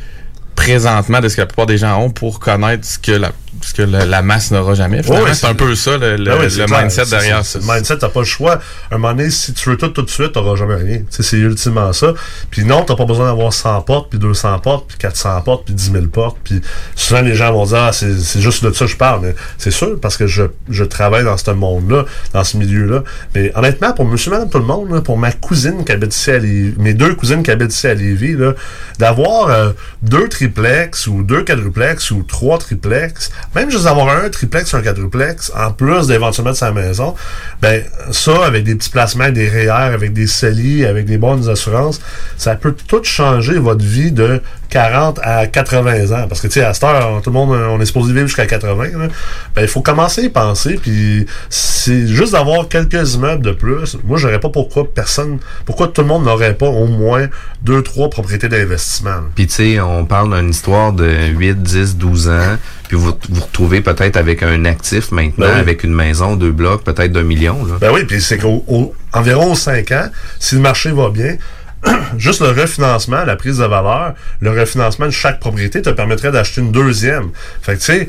[0.54, 3.74] présentement de ce que la plupart des gens ont pour connaître ce que la, ce
[3.74, 5.02] que la, la masse n'aura jamais.
[5.02, 7.58] Finalement, Ouais, c'est un peu ça, le, le, Ben le mindset derrière ça.
[7.58, 8.58] Le mindset, t'as pas le choix.
[8.90, 11.02] Un moment donné, si tu veux tout tout de suite, t'auras jamais rien.
[11.10, 12.12] C'est ultimement ça.
[12.50, 15.74] Puis non, t'as pas besoin d'avoir 100 portes, puis 200 portes, puis 400 portes, puis
[15.74, 16.38] 10 000 portes.
[16.44, 16.60] Puis
[16.96, 19.20] souvent, les gens vont dire, ah, c'est c'est juste de ça que je parle.
[19.22, 23.02] Mais c'est sûr, parce que je, je travaille dans ce monde-là, dans ce milieu-là.
[23.34, 26.30] Mais honnêtement, pour monsieur, madame, tout le monde, là, pour ma cousine qui habite ici
[26.30, 28.52] à Lévis, mes deux cousines qui habitent ici à Lévis, là,
[28.98, 29.70] d'avoir euh,
[30.02, 34.82] deux triplex ou deux quadruplex ou trois triplex, même juste d'avoir un triplex ou un
[34.82, 37.14] quadruplex, en plus d'éventuellement de sa maison,
[37.60, 42.00] ben ça, avec des petits placements, des REER, avec des CELI, avec des bonnes assurances,
[42.36, 46.26] ça peut tout changer votre vie de 40 à 80 ans.
[46.28, 48.46] Parce que, tu sais, à cette heure, tout le monde, on est supposé vivre jusqu'à
[48.46, 48.84] 80.
[48.98, 49.08] là.
[49.54, 53.96] Ben, il faut commencer à y penser, puis c'est juste d'avoir quelques immeubles de plus.
[54.04, 57.28] Moi, j'aurais pas pourquoi personne, pourquoi tout le monde n'aurait pas au moins
[57.62, 59.20] deux, trois propriétés d'investissement.
[59.34, 62.56] Puis tu sais, on parle d'une histoire de 8, 10, 12 ans,
[62.94, 65.60] puis vous vous retrouvez peut-être avec un actif maintenant, Ben oui.
[65.60, 67.64] avec une maison, deux blocs, peut-être d'un million.
[67.64, 67.74] Là.
[67.80, 71.36] Ben oui, puis c'est qu'environ 5 ans, si le marché va bien,
[72.18, 76.60] juste le refinancement, la prise de valeur, le refinancement de chaque propriété te permettrait d'acheter
[76.60, 77.30] une deuxième.
[77.62, 78.08] Fait que tu sais,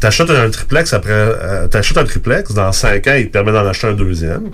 [0.00, 3.66] t'achètes un triplex après, euh, t'achètes un triplex, dans 5 ans, il te permet d'en
[3.66, 4.50] acheter un deuxième.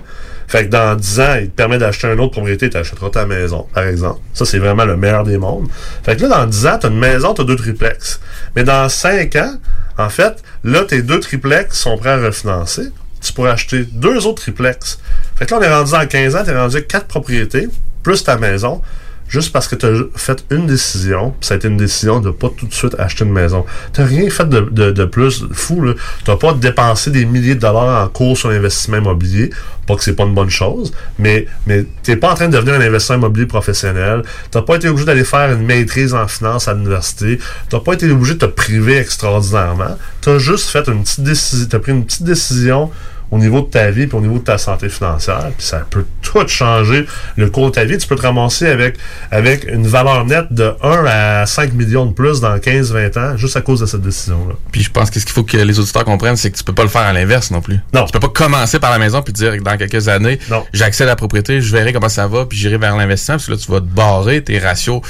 [0.53, 3.25] Fait que dans 10 ans, il te permet d'acheter une autre propriété, tu achèteras ta
[3.25, 4.19] maison, par exemple.
[4.35, 5.67] Ça, c'est vraiment le meilleur des mondes.
[6.03, 8.19] Fait que là, dans 10 ans, tu as une maison, tu as deux triplex.
[8.55, 9.55] Mais dans 5 ans,
[9.97, 12.91] en fait, là, tes deux triplex sont prêts à refinancer.
[13.19, 14.99] Tu pourrais acheter deux autres triplex.
[15.37, 17.67] Fait que là, on est rendu en 15 ans, tu es rendu avec quatre propriétés,
[18.03, 18.83] plus ta maison.
[19.27, 22.49] Juste parce que tu as fait une décision, ça a été une décision de pas
[22.55, 23.65] tout de suite acheter une maison.
[23.93, 25.93] Tu rien fait de, plus fou.
[26.23, 29.49] Tu n'as pas dépensé des milliers de dollars en cours sur l'investissement immobilier.
[29.87, 32.75] Pas que c'est pas une bonne chose, mais, mais tu pas en train de devenir
[32.75, 34.23] un investisseur immobilier professionnel.
[34.51, 37.39] Tu pas été obligé d'aller faire une maîtrise en finance à l'université.
[37.69, 39.97] Tu pas été obligé de te priver extraordinairement.
[40.21, 42.91] Tu as juste fait une petite décision, tu as pris une petite décision
[43.33, 45.49] au niveau de ta vie puis au niveau de ta santé financière.
[45.57, 47.97] Puis ça peut tout changer le cours de ta vie.
[47.97, 48.95] Tu peux te ramasser avec,
[49.31, 53.57] avec une valeur nette de 1 à 5 millions de plus dans 15-20 ans juste
[53.57, 54.53] à cause de cette décision-là.
[54.71, 56.73] Puis je pense que ce qu'il faut que les auditeurs comprennent, c'est que tu peux
[56.73, 57.79] pas le faire à l'inverse non plus.
[57.91, 58.05] Non.
[58.05, 60.37] Tu peux pas commencer par la maison puis dire que dans quelques années,
[60.71, 63.51] j'accède à la propriété, je verrai comment ça va, puis j'irai vers l'investissement, parce que
[63.51, 65.01] là, tu vas te barrer tes ratios.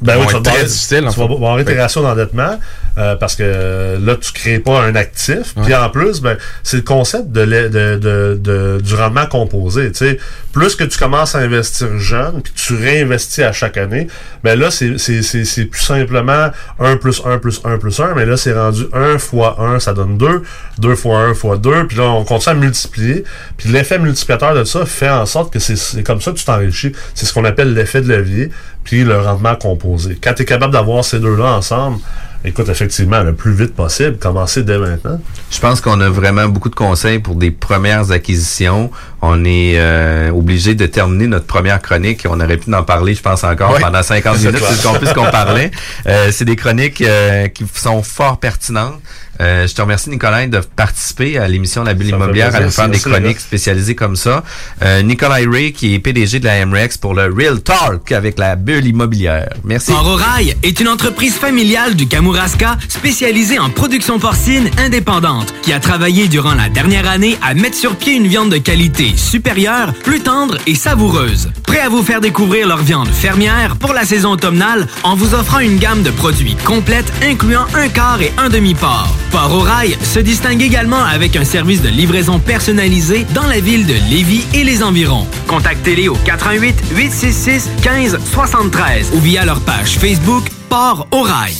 [0.00, 2.58] Ben oui, tu vas, très barrer, difficile, tu vas barrer tes ratios d'endettement
[2.98, 5.54] euh, parce que là, tu crées pas un actif.
[5.64, 9.90] Puis en plus, ben, c'est le concept de, de, de, de- du rendement composé.
[9.90, 10.18] Tu sais,
[10.52, 14.06] plus que tu commences à investir jeune, puis tu réinvestis à chaque année,
[14.42, 16.48] ben là, c'est plus simplement
[16.80, 19.92] 1 plus 1 plus 1 plus 1, mais là, c'est rendu 1 fois 1, ça
[19.92, 20.42] donne 2,
[20.78, 23.24] 2 fois 1 fois 2, puis là, on continue à multiplier.
[23.56, 26.44] Puis l'effet multiplicateur de ça fait en sorte que c'est- c'est comme ça que tu
[26.44, 26.92] t'enrichis.
[27.14, 28.50] C'est ce qu'on appelle l'effet de levier,
[28.84, 30.18] puis le rendement composé.
[30.22, 31.98] Quand tu es capable d'avoir ces deux-là ensemble,
[32.44, 35.20] écoute, effectivement, le plus vite possible, commencer dès maintenant.
[35.50, 38.90] Je pense qu'on a vraiment beaucoup de conseils pour des premières acquisitions.
[39.22, 42.26] On est euh, obligé de terminer notre première chronique.
[42.28, 43.80] On aurait pu en parler, je pense, encore Oui.
[43.82, 45.70] pendant 50 C'est minutes, c'est qu'on puisse qu'on parlait.
[46.06, 49.00] Euh, c'est des chroniques euh, qui sont fort pertinentes.
[49.40, 52.70] Euh, je te remercie, Nicolas, de participer à l'émission La Bulle Ça immobilière, à nous
[52.70, 54.42] faire des chroniques spécialisées comme ça.
[54.82, 58.56] Euh, Nicolas Ray, qui est PDG de la MREX pour le Real Talk avec la
[58.56, 59.48] bulle immobilière.
[59.64, 59.92] Merci.
[59.92, 66.28] Ororail est une entreprise familiale du Kamouraska spécialisée en production porcine indépendante qui a travaillé
[66.28, 70.58] durant la dernière année à mettre sur pied une viande de qualité supérieure, plus tendre
[70.66, 71.50] et savoureuse.
[71.64, 75.60] Prêt à vous faire découvrir leur viande fermière pour la saison automnale en vous offrant
[75.60, 79.14] une gamme de produits complète incluant un quart et un demi-port.
[79.30, 83.94] Port Orail se distingue également avec un service de livraison personnalisé dans la ville de
[84.10, 85.26] Lévis et les environs.
[85.46, 91.54] Contactez-les au 88 866 15 73 ou via leur page Facebook Port Orail.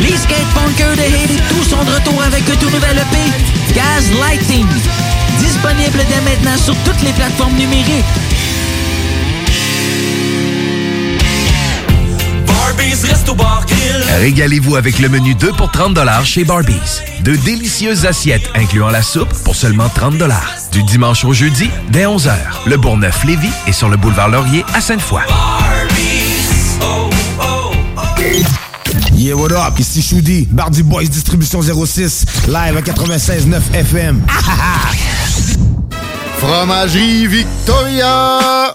[0.00, 4.66] Les skatepunkers de Haiti tous sont de retour avec un tout nouvel EP, Gaz Lighting.
[5.38, 8.04] Disponible dès maintenant sur toutes les plateformes numériques.
[14.20, 17.02] Régalez-vous avec le menu 2 pour 30 chez Barbies.
[17.22, 20.14] De délicieuses assiettes incluant la soupe pour seulement 30
[20.72, 22.32] Du dimanche au jeudi, dès 11h.
[22.66, 25.22] Le Bourgneuf-Lévis est sur le boulevard Laurier à Sainte-Foy.
[29.14, 29.78] Yeah, what up?
[29.78, 34.22] Ici Choudi, Bardi Boys Distribution 06, live à 96.9 FM.
[36.38, 38.74] Fromagerie Victoria!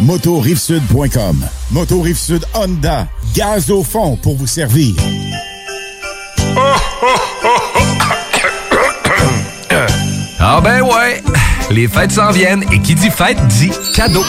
[0.00, 1.44] motorivesud.com.
[1.70, 4.94] Moto Rive Sud Honda, gaz au fond pour vous servir.
[10.38, 11.22] Ah ben ouais,
[11.70, 14.24] les fêtes s'en viennent et qui dit fête dit cadeau.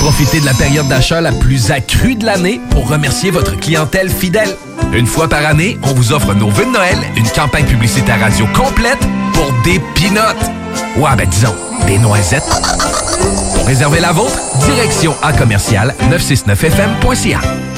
[0.00, 4.56] Profitez de la période d'achat la plus accrue de l'année pour remercier votre clientèle fidèle.
[4.92, 8.46] Une fois par année, on vous offre nos vœux de Noël, une campagne publicitaire radio
[8.54, 9.00] complète
[9.34, 10.50] pour des pinottes.
[10.96, 11.54] Ouais, ben disons,
[11.86, 12.44] des noisettes.
[13.68, 17.77] Pour réserver la vôtre, direction à commercial 969fm.ca.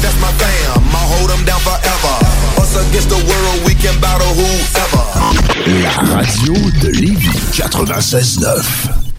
[0.00, 2.14] That's my fam, I'll hold them down forever.
[2.60, 5.04] Us against the world, we can battle whoever.
[5.82, 8.62] La radio de Lévis 96.9.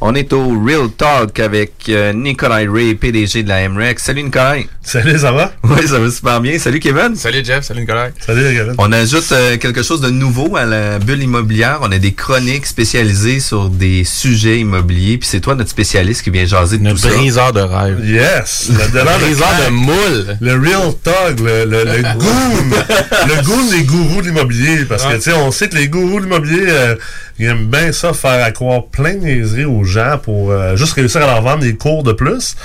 [0.01, 4.03] On est au Real Talk avec euh, Nicolas Ray, PDG de la MREX.
[4.03, 4.55] Salut Nicolas.
[4.89, 5.51] Salut, ça va?
[5.63, 6.57] Oui, ça va super bien.
[6.57, 7.15] Salut Kevin.
[7.15, 8.07] Salut Jeff, salut Nicolas.
[8.25, 8.73] Salut Kevin.
[8.79, 11.77] On ajoute euh, quelque chose de nouveau à la bulle immobilière.
[11.83, 15.19] On a des chroniques spécialisées sur des sujets immobiliers.
[15.19, 17.15] Puis c'est toi notre spécialiste qui vient jaser de Notre tout ça.
[17.15, 17.99] briseur de rêve.
[18.03, 18.71] Yes!
[18.71, 20.37] Le briseur de moule.
[20.41, 23.27] Le real talk, le, le, le goon.
[23.27, 24.85] le goon des gourous de l'immobilier.
[24.85, 26.95] Parce que, tu sais, on sait que les gourous de l'immobilier, euh,
[27.37, 30.93] ils aiment bien ça, faire à croire plein de niaiseries aux gens pour euh, juste
[30.93, 32.55] réussir à leur vendre des cours de plus.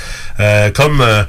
[0.40, 1.22] Euh, comme euh,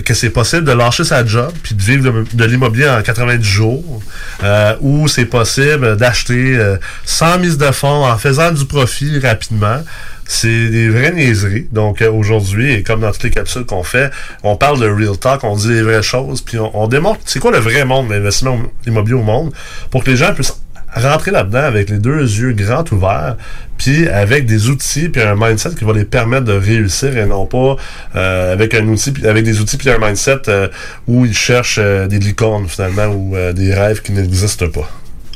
[0.00, 4.02] que c'est possible de lâcher sa job puis de vivre de, l'immobilier en 90 jours.
[4.42, 9.82] Euh, ou c'est possible d'acheter euh, sans mise de fonds en faisant du profit rapidement.
[10.24, 11.68] C'est des vraies niaiseries.
[11.72, 14.10] Donc euh, aujourd'hui, et comme dans toutes les capsules qu'on fait,
[14.42, 17.40] on parle de real talk, on dit les vraies choses, puis on, on démontre c'est
[17.40, 19.52] quoi le vrai monde de l'investissement immobilier au monde
[19.90, 20.61] pour que les gens puissent
[20.94, 23.36] rentrer là-dedans avec les deux yeux grands ouverts,
[23.78, 27.46] puis avec des outils puis un mindset qui va les permettre de réussir et non
[27.46, 27.76] pas
[28.14, 30.68] euh, avec un outil avec des outils puis un mindset euh,
[31.08, 34.88] où ils cherchent euh, des licornes finalement ou euh, des rêves qui n'existent pas.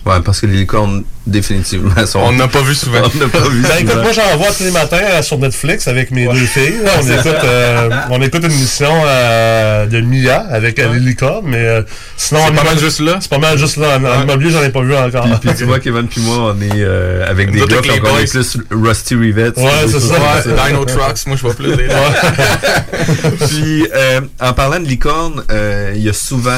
[0.06, 2.20] Ouais, parce que les licornes, définitivement, sont...
[2.20, 3.00] On n'a pas vu souvent.
[3.12, 5.88] On n'a pas vu Ben, écoute, moi j'en vois tous les matins euh, sur Netflix
[5.88, 6.78] avec mes deux filles.
[6.84, 6.92] là.
[7.00, 11.58] on, écoute, euh, on écoute une émission euh, de Mia avec euh, les licornes, mais
[11.58, 11.82] euh,
[12.16, 13.18] sinon C'est pas mal juste là?
[13.20, 13.98] C'est pas mal juste là.
[13.98, 15.24] En, en immobilier, j'en ai pas vu encore.
[15.24, 18.08] Puis, puis tu vois, Kevin puis moi, on est euh, avec des gars, les donc
[18.14, 19.58] on est plus Rusty Rivets.
[19.58, 20.14] Ouais, c'est ça.
[20.14, 21.88] Ouais, c'est Dino Trucks, moi je vois plus des
[23.48, 26.52] Puis, euh, en parlant de licorne, euh, il y a souvent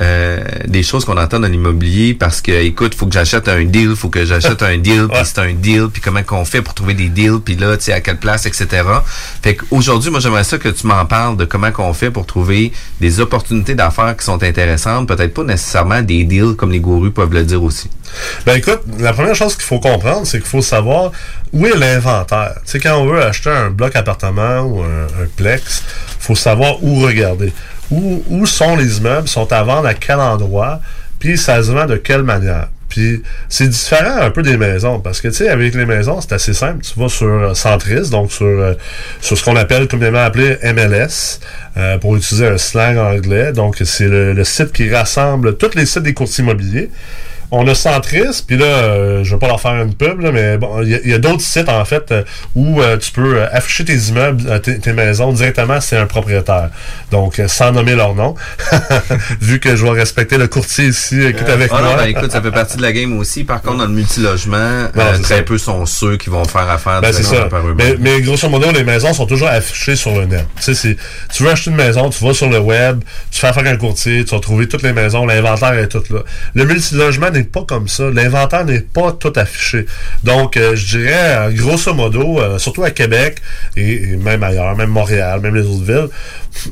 [0.00, 3.96] euh, des choses qu'on entend dans l'immobilier parce que, écoute, faut que j'achète un deal,
[3.96, 6.94] faut que j'achète un deal, puis c'est un deal, puis comment qu'on fait pour trouver
[6.94, 8.84] des deals, puis là, tu sais, à quelle place, etc.
[9.42, 12.72] Fait qu'aujourd'hui, moi, j'aimerais ça que tu m'en parles de comment qu'on fait pour trouver
[13.00, 17.32] des opportunités d'affaires qui sont intéressantes, peut-être pas nécessairement des deals comme les gourus peuvent
[17.32, 17.90] le dire aussi.
[18.46, 21.12] Ben écoute, la première chose qu'il faut comprendre, c'est qu'il faut savoir
[21.52, 22.54] où est l'inventaire.
[22.64, 25.82] Tu sais, quand on veut acheter un bloc appartement ou un, un plex,
[26.20, 27.52] faut savoir où regarder.
[27.90, 30.80] Où, où sont les immeubles, sont à vendre à quel endroit,
[31.18, 32.68] puis ça se vend de quelle manière?
[32.88, 36.32] Puis c'est différent un peu des maisons, parce que tu sais, avec les maisons, c'est
[36.32, 36.82] assez simple.
[36.82, 38.74] Tu vas sur euh, Centris, donc sur, euh,
[39.20, 41.40] sur ce qu'on appelle communément appelé MLS,
[41.76, 43.52] euh, pour utiliser un slang anglais.
[43.52, 46.90] Donc c'est le, le site qui rassemble tous les sites des courtiers immobiliers.
[47.50, 50.58] On a Centris, puis là, euh, je vais pas leur faire une pub, là, mais
[50.58, 52.22] bon, il y a, d'autres sites, en fait, euh,
[52.54, 56.04] où euh, tu peux euh, afficher tes immeubles, tes, tes maisons directement si c'est un
[56.06, 56.68] propriétaire.
[57.10, 58.34] Donc, sans nommer leur nom,
[59.40, 61.96] vu que je vais respecter le courtier ici qui est avec Ah non, moi.
[61.96, 63.44] ben, écoute, ça fait partie de la game aussi.
[63.44, 65.42] Par contre, dans le multilogement, Non, très ça.
[65.42, 67.44] peu sont ceux qui vont faire affaire Ben, c'est ça.
[67.44, 67.96] par eux-mêmes.
[68.00, 70.44] Mais, mais grosso modo, les maisons sont toujours affichées sur le net.
[70.56, 70.96] Tu sais, c'est-
[71.34, 73.78] tu veux acheter une maison, tu vas sur le web, tu fais affaire avec un
[73.78, 76.20] courtier, tu vas trouver toutes les maisons, l'inventaire est tout là.
[76.54, 78.10] Le multilogement pas comme ça.
[78.10, 79.86] L'inventaire n'est pas tout affiché.
[80.24, 83.40] Donc, euh, je dirais, euh, grosso modo, euh, surtout à Québec
[83.76, 86.08] et, même ailleurs, même Montréal, même les autres villes,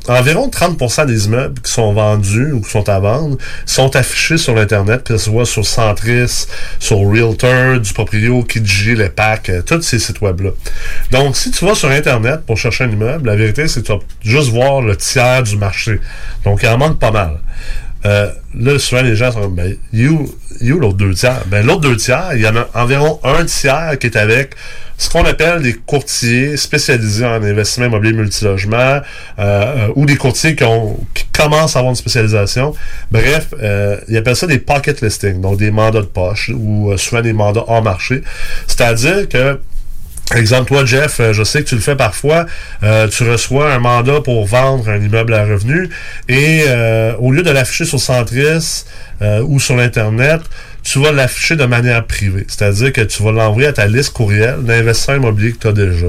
[0.08, 4.54] environ 30% des immeubles qui sont vendus ou qui sont à vendre sont affichés sur
[4.54, 6.46] l'Internet, que ce soit sur Centris,
[6.78, 10.50] sur Realtor, du Proprio, Kijiji, les packs, tous ces sites web-là.
[11.10, 13.92] Donc, si tu vas sur Internet pour chercher un immeuble, la vérité, c'est que tu
[13.92, 16.00] vas juste voir le tiers du marché.
[16.44, 17.38] Donc, il en manque pas mal.
[18.06, 21.42] Euh, là, souvent, les gens sont ben, you, you l'autre deux tiers?
[21.46, 24.54] Ben, l'autre deux tiers, il y en a environ un tiers qui est avec
[24.98, 29.00] ce qu'on appelle des courtiers spécialisés en investissement immobilier multilogement euh,
[29.38, 32.74] euh, ou des courtiers qui, ont, qui commencent à avoir une spécialisation.
[33.10, 36.96] Bref, euh, ils appellent ça des pocket listings, donc des mandats de poche ou euh,
[36.96, 38.22] souvent des mandats hors marché.
[38.66, 39.60] C'est-à-dire que
[40.34, 42.46] Exemple, toi, Jeff, euh, je sais que tu le fais parfois.
[42.82, 45.88] euh, tu reçois un mandat pour vendre un immeuble à revenu
[46.28, 48.84] et euh, au lieu de l'afficher sur Centris
[49.20, 50.42] ou sur l'Internet,
[50.86, 52.44] tu vas l'afficher de manière privée.
[52.46, 56.06] C'est-à-dire que tu vas l'envoyer à ta liste courriel d'investisseurs immobiliers que tu as déjà.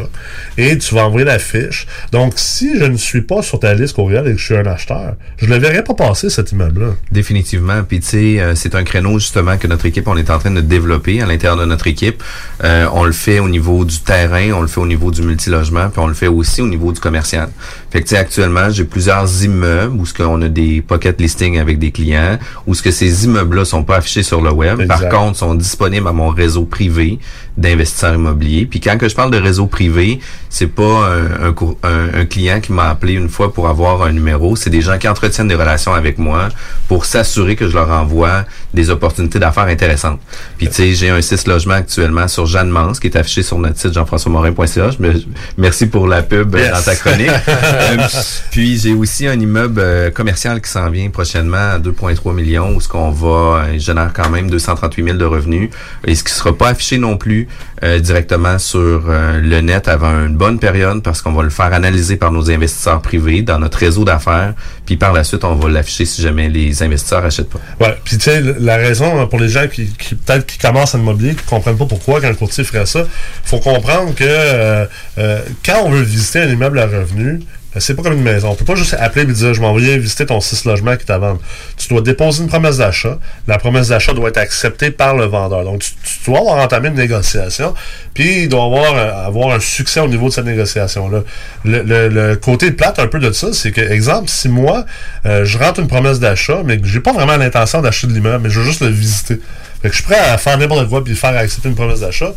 [0.56, 1.88] Et tu vas envoyer la fiche.
[2.12, 4.68] Donc, si je ne suis pas sur ta liste courriel et que je suis un
[4.68, 6.94] acheteur, je ne le verrai pas passer, cet immeuble-là.
[7.12, 7.82] Définitivement.
[7.84, 10.52] Puis, tu sais, euh, c'est un créneau, justement, que notre équipe, on est en train
[10.52, 12.22] de développer à l'intérieur de notre équipe.
[12.64, 15.90] Euh, on le fait au niveau du terrain, on le fait au niveau du multilogement,
[15.90, 17.50] puis on le fait aussi au niveau du commercial.
[17.90, 21.58] Fait que, tu sais, actuellement, j'ai plusieurs immeubles où ce qu'on a des pocket listings
[21.58, 22.38] avec des clients,
[22.68, 24.67] où ce que ces immeubles-là sont pas affichés sur le web.
[24.88, 27.20] Par contre, sont disponibles à mon réseau privé
[27.58, 28.66] d'investisseurs immobiliers.
[28.66, 32.72] Puis quand que je parle de réseau privé, c'est pas un, un, un, client qui
[32.72, 34.56] m'a appelé une fois pour avoir un numéro.
[34.56, 36.50] C'est des gens qui entretiennent des relations avec moi
[36.88, 40.20] pour s'assurer que je leur envoie des opportunités d'affaires intéressantes.
[40.58, 43.58] Puis tu sais, j'ai un 6 logements actuellement sur Jeanne Mance qui est affiché sur
[43.58, 44.90] notre site jean-françois-morin.ca.
[45.58, 47.32] Merci pour la pub euh, dans ta chronique.
[47.58, 47.98] Euh,
[48.52, 52.82] puis j'ai aussi un immeuble euh, commercial qui s'en vient prochainement à 2,3 millions où
[52.82, 55.70] ce qu'on va générer quand même 238 000 de revenus
[56.06, 57.48] et ce qui sera pas affiché non plus
[57.84, 61.74] euh, directement sur euh, le net avant une bonne période parce qu'on va le faire
[61.74, 64.54] analyser par nos investisseurs privés dans notre réseau d'affaires.
[64.86, 67.60] Puis par la suite, on va l'afficher si jamais les investisseurs achètent pas.
[67.80, 67.98] Ouais.
[68.04, 71.00] Puis tu sais, la raison hein, pour les gens qui, qui peut-être qui commencent en
[71.00, 73.06] immobilier, qui comprennent pas pourquoi quand le courtier ferait ça,
[73.44, 74.86] faut comprendre que euh,
[75.66, 77.42] quand on veut visiter un immeuble à revenus,
[77.76, 78.50] c'est pas comme une maison.
[78.50, 81.18] On peut pas juste appeler et dire je m'en visiter ton 6 logements qui t'a
[81.18, 81.40] vendu.
[81.78, 83.20] Tu dois déposer une promesse d'achat.
[83.48, 85.64] La promesse d'achat doit être acceptée par le vendeur.
[85.64, 85.94] Donc tu,
[86.26, 87.74] dois avoir entamé une négociation,
[88.14, 91.24] puis il doit avoir, euh, avoir un succès au niveau de cette négociation-là.
[91.66, 94.86] Le, côté plate un peu de ça, c'est que, exemple, si moi,
[95.26, 98.44] euh, je rentre une promesse d'achat, mais que j'ai pas vraiment l'intention d'acheter de l'immeuble,
[98.44, 99.40] mais je veux juste le visiter.
[99.82, 102.34] Fait que je suis prêt à faire n'importe quoi puis faire accepter une promesse d'achat.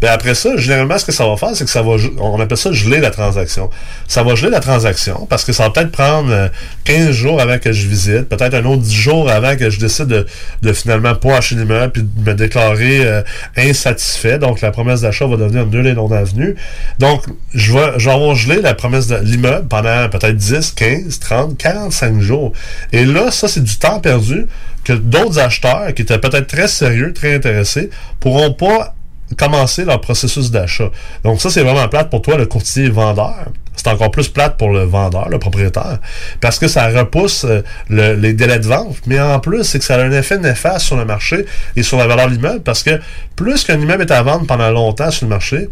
[0.00, 2.58] Ben après ça, généralement, ce que ça va faire, c'est que ça va, on appelle
[2.58, 3.70] ça geler la transaction.
[4.08, 6.50] Ça va geler la transaction parce que ça va peut-être prendre
[6.84, 9.78] 15 euh, jours avant que je visite, peut-être un autre 10 jours avant que je
[9.78, 10.26] décide de,
[10.62, 13.22] de finalement pas acheter l'immeuble puis de me déclarer euh,
[13.56, 14.38] insatisfait.
[14.38, 16.56] Donc, la promesse d'achat va devenir nulle et non avenue.
[16.98, 17.24] Donc,
[17.54, 22.20] je vais, je vais geler la promesse de l'immeuble pendant peut-être 10, 15, 30, 45
[22.20, 22.52] jours.
[22.92, 24.46] Et là, ça, c'est du temps perdu
[24.84, 28.94] que d'autres acheteurs qui étaient peut-être très sérieux, très intéressés, pourront pas
[29.36, 30.90] commencer leur processus d'achat.
[31.24, 33.46] Donc ça, c'est vraiment plate pour toi, le courtier vendeur.
[33.74, 35.98] C'est encore plus plate pour le vendeur, le propriétaire,
[36.40, 38.98] parce que ça repousse euh, les délais de vente.
[39.06, 41.96] Mais en plus, c'est que ça a un effet néfaste sur le marché et sur
[41.96, 43.00] la valeur de l'immeuble, parce que
[43.34, 45.70] plus qu'un immeuble est à vendre pendant longtemps sur le marché,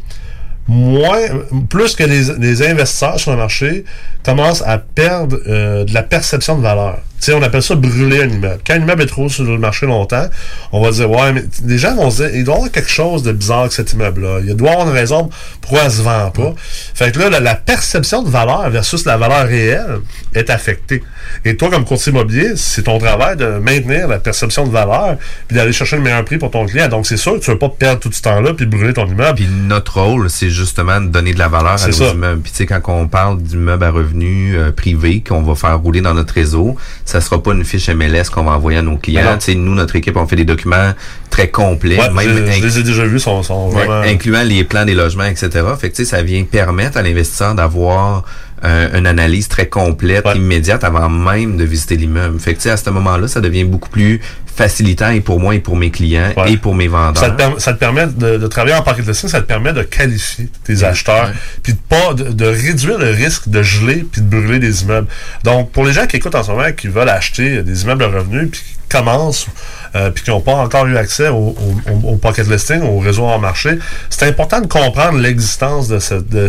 [0.66, 1.20] moins,
[1.68, 3.84] plus que les, investisseurs sur le marché
[4.24, 8.28] commencent à perdre euh, de la perception de valeur sais, on appelle ça brûler un
[8.28, 8.60] immeuble.
[8.66, 10.26] Quand un immeuble est trop sur le marché longtemps,
[10.72, 12.90] on va dire, ouais, mais les gens vont se dire, il doit y avoir quelque
[12.90, 14.40] chose de bizarre avec cet immeuble-là.
[14.46, 16.54] Il doit y avoir une raison pourquoi elle se vend pas.
[16.94, 20.00] Fait que là, la, perception de valeur versus la valeur réelle
[20.34, 21.02] est affectée.
[21.44, 25.16] Et toi, comme courtier immobilier, c'est ton travail de maintenir la perception de valeur
[25.46, 26.88] puis d'aller chercher le meilleur prix pour ton client.
[26.88, 29.36] Donc, c'est sûr que tu veux pas perdre tout ce temps-là puis brûler ton immeuble.
[29.36, 32.42] Puis notre rôle, c'est justement de donner de la valeur à nos immeubles.
[32.42, 36.00] Puis tu sais, quand on parle d'immeubles à revenus euh, privés qu'on va faire rouler
[36.00, 36.76] dans notre réseau,
[37.10, 39.36] ça sera pas une fiche MLS qu'on va envoyer à nos clients.
[39.56, 40.92] nous, notre équipe, on fait des documents
[41.28, 41.96] très complets.
[41.96, 43.72] même je, les ai déjà vus, sont, sont
[44.04, 45.66] incluant les plans des logements, etc.
[45.78, 48.24] Fait que ça vient permettre à l'investisseur d'avoir
[48.64, 52.38] euh, une analyse très complète, immédiate, avant même de visiter l'immeuble.
[52.38, 54.20] Fait que à ce moment-là, ça devient beaucoup plus
[54.54, 57.16] facilitant et pour moi et pour mes clients et pour mes vendeurs.
[57.58, 61.30] Ça te, permet de, travailler en de listing, ça te permet de qualifier tes acheteurs,
[61.62, 65.08] puis de pas de, réduire le risque de geler puis de brûler des immeubles.
[65.44, 68.06] Donc pour les gens qui écoutent en ce moment, qui veulent acheter des immeubles de
[68.06, 69.46] revenus puis qui commencent
[69.94, 71.56] euh, puis qui n'ont pas encore eu accès au,
[72.04, 76.48] au, pocket listing, au réseau en marché, c'est important de comprendre l'existence de, de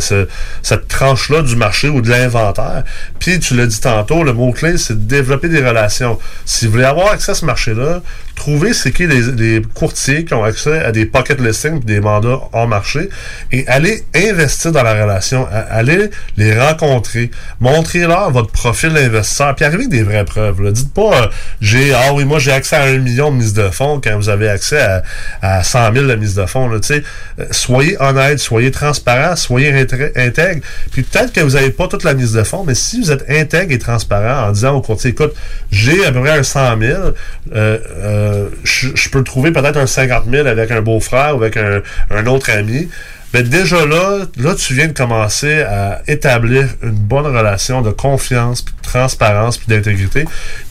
[0.62, 2.84] cette tranche-là du marché de l'inventaire.
[3.20, 6.20] Puis, tu l'as dit tantôt, le mot-clé, c'est de développer des relations.
[6.46, 8.02] Si vous voulez avoir accès à ce marché-là,
[8.42, 12.66] trouvez c'est qui les, courtiers qui ont accès à des pocket listings des mandats en
[12.66, 13.10] marché
[13.52, 15.48] et allez investir dans la relation.
[15.70, 17.30] Allez les rencontrer.
[17.60, 19.54] Montrez-leur votre profil d'investisseur.
[19.56, 20.60] Puis arrivez avec des vraies preuves.
[20.64, 20.72] Là.
[20.72, 21.28] Dites pas, euh,
[21.62, 24.30] j'ai, ah oui, moi j'ai accès à un million de mise de fonds quand vous
[24.30, 25.04] avez accès à,
[25.42, 26.68] à 100 000 de mise de fonds.
[26.68, 29.72] Là, euh, soyez honnête, soyez transparent, soyez
[30.16, 30.62] intègre.
[30.92, 33.30] Puis peut-être que vous n'avez pas toute la mise de fonds, mais si vous êtes
[33.30, 35.34] intègre et transparent en disant au courtier, écoute,
[35.72, 37.12] j'ai à peu près un 100 000, euh,
[37.54, 38.31] euh,
[38.64, 42.50] je, peux trouver peut-être un 50 000 avec un beau-frère ou avec un, un autre
[42.52, 42.88] ami.
[43.34, 48.62] Mais déjà là, là, tu viens de commencer à établir une bonne relation de confiance,
[48.62, 50.26] puis de transparence, puis d'intégrité.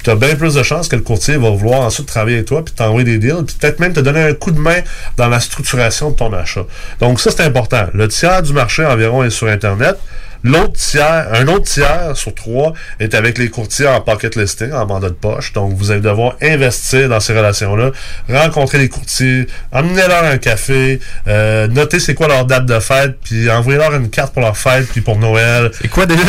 [0.05, 2.63] Tu as bien plus de chances que le courtier va vouloir ensuite travailler avec toi,
[2.63, 4.81] puis t'envoyer des deals, puis peut-être même te donner un coup de main
[5.17, 6.67] dans la structuration de ton achat.
[7.01, 7.87] Donc ça, c'est important.
[7.95, 9.97] Le tiers du marché environ est sur Internet.
[10.43, 14.87] L'autre tiers, un autre tiers sur trois est avec les courtiers en pocket listing, en
[14.87, 15.53] mandat de poche.
[15.53, 17.91] Donc, vous allez devoir investir dans ces relations-là,
[18.29, 23.51] rencontrer les courtiers, emmener-leur un café, euh, noter c'est quoi leur date de fête, puis
[23.51, 25.71] envoyer-leur une carte pour leur fête, puis pour Noël.
[25.81, 26.23] C'est quoi déjà?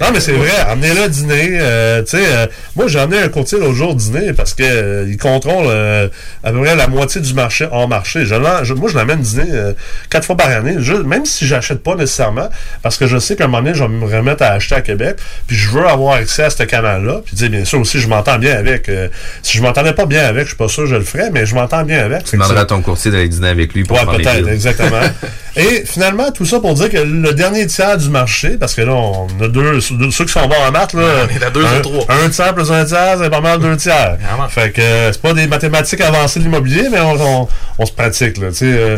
[0.00, 0.50] Non, mais c'est vrai.
[0.70, 1.48] Emmenez-le dîner.
[1.60, 5.06] euh, tu sais, euh, moi, j'ai emmené un courtier l'autre jour dîner parce que euh,
[5.08, 6.08] il contrôle euh,
[6.44, 8.24] à peu près la moitié du marché hors marché.
[8.26, 9.72] Je, je- moi, je l'amène dîner euh,
[10.10, 12.48] quatre fois par année, même si j'achète pas nécessairement,
[12.82, 14.80] parce que je sais qu'à un moment donné, je vais me remettre à acheter à
[14.80, 15.16] Québec,
[15.46, 17.22] puis je veux avoir accès à ce canal-là.
[17.24, 18.88] Puis, tu sais, bien sûr, aussi, je m'entends bien avec.
[18.88, 19.08] euh,
[19.42, 21.46] si je m'entendais pas bien avec, je suis pas sûr que je le ferais, mais
[21.46, 22.24] je m'entends bien avec.
[22.24, 25.00] Tu demanderas à ton courtier d'aller dîner avec lui pour Ouais, peut-être, exactement.
[25.56, 28.92] Et finalement, tout ça pour dire que le dernier tiers du marché, parce que là,
[28.92, 31.02] on a deux, deux- ceux qui sont bons en maths, là.
[31.28, 32.04] On est à deux un, ou trois.
[32.24, 34.16] Un tiers plus un tiers, c'est pas mal deux tiers.
[34.48, 37.48] Fait que euh, c'est pas des mathématiques avancées de l'immobilier, mais on, on,
[37.78, 38.64] on se pratique, là, tu sais.
[38.66, 38.96] euh,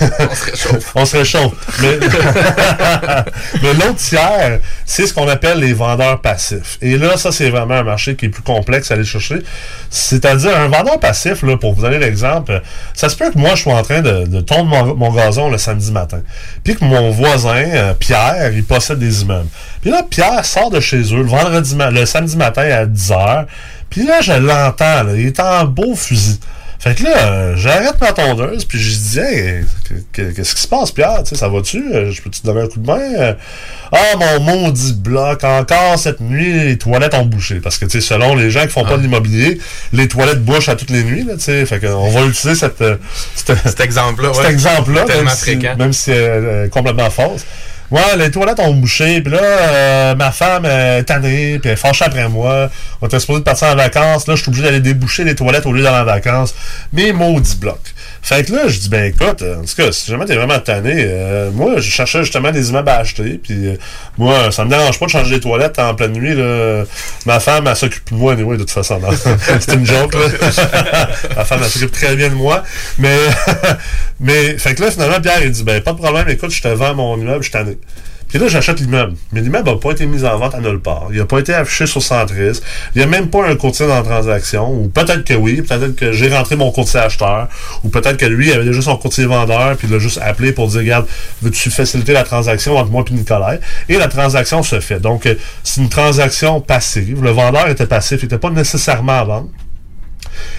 [0.30, 0.92] On se réchauffe.
[0.94, 1.52] on se réchauffe.
[1.82, 1.98] Mais,
[3.62, 6.78] mais l'autre tiers, c'est ce qu'on appelle les vendeurs passifs.
[6.82, 9.38] Et là, ça, c'est vraiment un marché qui est plus complexe à aller chercher.
[9.90, 12.62] C'est-à-dire, un vendeur passif, là, pour vous donner l'exemple,
[12.94, 15.50] ça se peut que moi, je sois en train de, de tondre mon, mon gazon
[15.50, 16.20] le samedi matin.
[16.62, 19.48] Puis que mon voisin, euh, Pierre, il possède des immeubles.
[19.80, 23.46] Puis là, Pierre sort de chez eux le vendredi, le samedi matin à 10h.
[23.90, 26.38] Puis là, je l'entends, il est en beau fusil.
[26.86, 30.60] Fait que là, euh, j'arrête ma tondeuse, puis je dis, hey, que- que- qu'est-ce qui
[30.62, 31.22] se passe, Pierre?
[31.24, 31.82] Tu sais, ça va-tu?
[31.92, 33.00] Euh, Je peux-tu te donner un coup de main?
[33.00, 33.34] Euh,
[33.92, 37.56] Ah, mon maudit bloc, encore cette nuit, les toilettes ont bouché.
[37.60, 39.58] Parce que, tu sais, selon les gens qui font pas de l'immobilier,
[39.92, 41.66] les toilettes bouchent à toutes les nuits, là, tu sais.
[41.66, 42.82] Fait qu'on va utiliser cette,
[43.34, 44.50] cette- Cet exemple-là, cet ouais.
[44.52, 45.76] exemple-là, Tellement même si, fréquent.
[45.76, 47.44] même si c'est euh, complètement fausse.
[47.90, 52.02] Ouais, les toilettes ont bouché, puis là, euh, ma femme est tannée, puis elle est
[52.02, 52.68] après moi.
[53.00, 55.66] On était supposé de partir en vacances, là, je suis obligé d'aller déboucher les toilettes
[55.66, 56.54] au lieu d'aller en vacances.
[56.92, 57.78] Mais maudit bloc.
[58.26, 60.58] Fait que là, je dis, ben écoute, euh, en tout cas, si jamais t'es vraiment
[60.58, 63.76] tanné, euh, moi, je cherchais justement des immeubles à acheter, puis euh,
[64.18, 66.82] moi, ça me dérange pas de changer les toilettes en pleine nuit, là.
[67.24, 69.00] Ma femme, elle s'occupe de moi, de toute façon.
[69.60, 70.26] C'est une joke, là.
[71.36, 72.64] Ma femme, elle s'occupe très bien de moi.
[72.98, 73.16] Mais,
[74.20, 76.68] mais, fait que là, finalement, Pierre, il dit, ben, pas de problème, écoute, je te
[76.68, 77.75] vends mon immeuble, je suis tanné.
[78.28, 79.14] Puis là, j'achète l'immeuble.
[79.32, 81.06] Mais l'immeuble n'a pas été mis en vente à nulle part.
[81.12, 82.60] Il n'a pas été affiché sur Centris.
[82.94, 84.68] Il n'y a même pas un courtier dans la transaction.
[84.68, 87.48] Ou peut-être que oui, peut-être que j'ai rentré mon courtier acheteur.
[87.84, 90.52] Ou peut-être que lui, il avait déjà son courtier vendeur, puis il l'a juste appelé
[90.52, 91.06] pour dire, regarde,
[91.40, 93.58] veux-tu faciliter la transaction entre moi et Nicolas?
[93.88, 94.98] Et la transaction se fait.
[94.98, 97.22] Donc, euh, c'est une transaction passive.
[97.22, 99.48] Le vendeur était passif, il n'était pas nécessairement à vendre.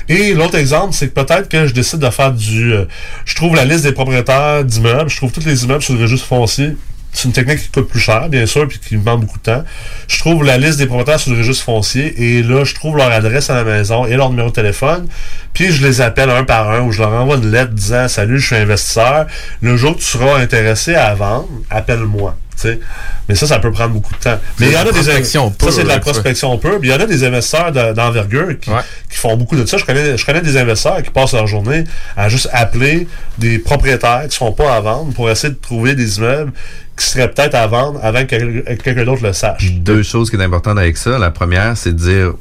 [0.07, 2.73] Et l'autre exemple, c'est que peut-être que je décide de faire du...
[2.73, 2.85] euh,
[3.25, 6.25] je trouve la liste des propriétaires d'immeubles, je trouve tous les immeubles sur le registre
[6.25, 6.77] foncier.
[7.13, 9.43] C'est une technique qui coûte plus cher, bien sûr, puis qui me demande beaucoup de
[9.43, 9.63] temps.
[10.07, 13.11] Je trouve la liste des propriétaires sur le registre foncier et là, je trouve leur
[13.11, 15.07] adresse à la maison et leur numéro de téléphone.
[15.53, 18.39] Puis je les appelle un par un ou je leur envoie une lettre disant Salut,
[18.39, 19.25] je suis investisseur.
[19.61, 22.35] Le jour que tu seras intéressé à vendre, appelle-moi.
[22.55, 22.79] tu sais.
[23.27, 24.37] Mais ça, ça peut prendre beaucoup de temps.
[24.59, 26.79] Mais il y en a des prospection Ça, c'est de la prospection pure.
[26.79, 28.69] Puis il y en a des investisseurs de- d'envergure qui,
[29.09, 29.77] qui font beaucoup de ça.
[29.77, 31.83] Je connais, je connais des investisseurs qui passent leur journée
[32.15, 33.07] à juste appeler
[33.39, 36.51] des propriétaires qui sont pas à vendre pour essayer de trouver des immeubles
[36.97, 39.71] qui seraient peut-être à vendre avant que quel- quelqu'un d'autre le sache.
[39.73, 41.17] Deux choses qui sont importantes avec ça.
[41.19, 42.33] La première, c'est de dire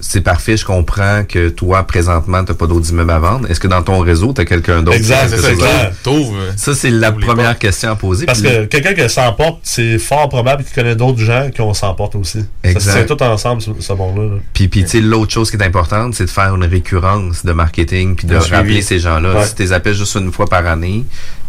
[0.00, 3.50] c'est parfait, je comprends que toi, présentement, tu n'as pas d'autres immeubles à vendre.
[3.50, 4.96] Est-ce que dans ton réseau, tu as quelqu'un d'autre?
[4.98, 5.92] Exact, c'est à clair.
[6.04, 6.32] vendre?
[6.56, 8.26] Ça, c'est la première question à poser.
[8.26, 12.16] Parce que quelqu'un qui s'emporte, c'est fort probable qu'il connaît d'autres gens qui ont s'emporte
[12.16, 12.40] aussi.
[12.64, 13.06] Ça se Exact.
[13.06, 14.34] tout ensemble, ce, ce monde-là.
[14.34, 14.40] là.
[14.52, 17.52] Puis, puis tu sais, l'autre chose qui est importante, c'est de faire une récurrence de
[17.52, 18.56] marketing puis de suivi.
[18.56, 19.36] rappeler ces gens-là.
[19.36, 19.44] Ouais.
[19.46, 21.04] Si tu les appelles juste une fois par année,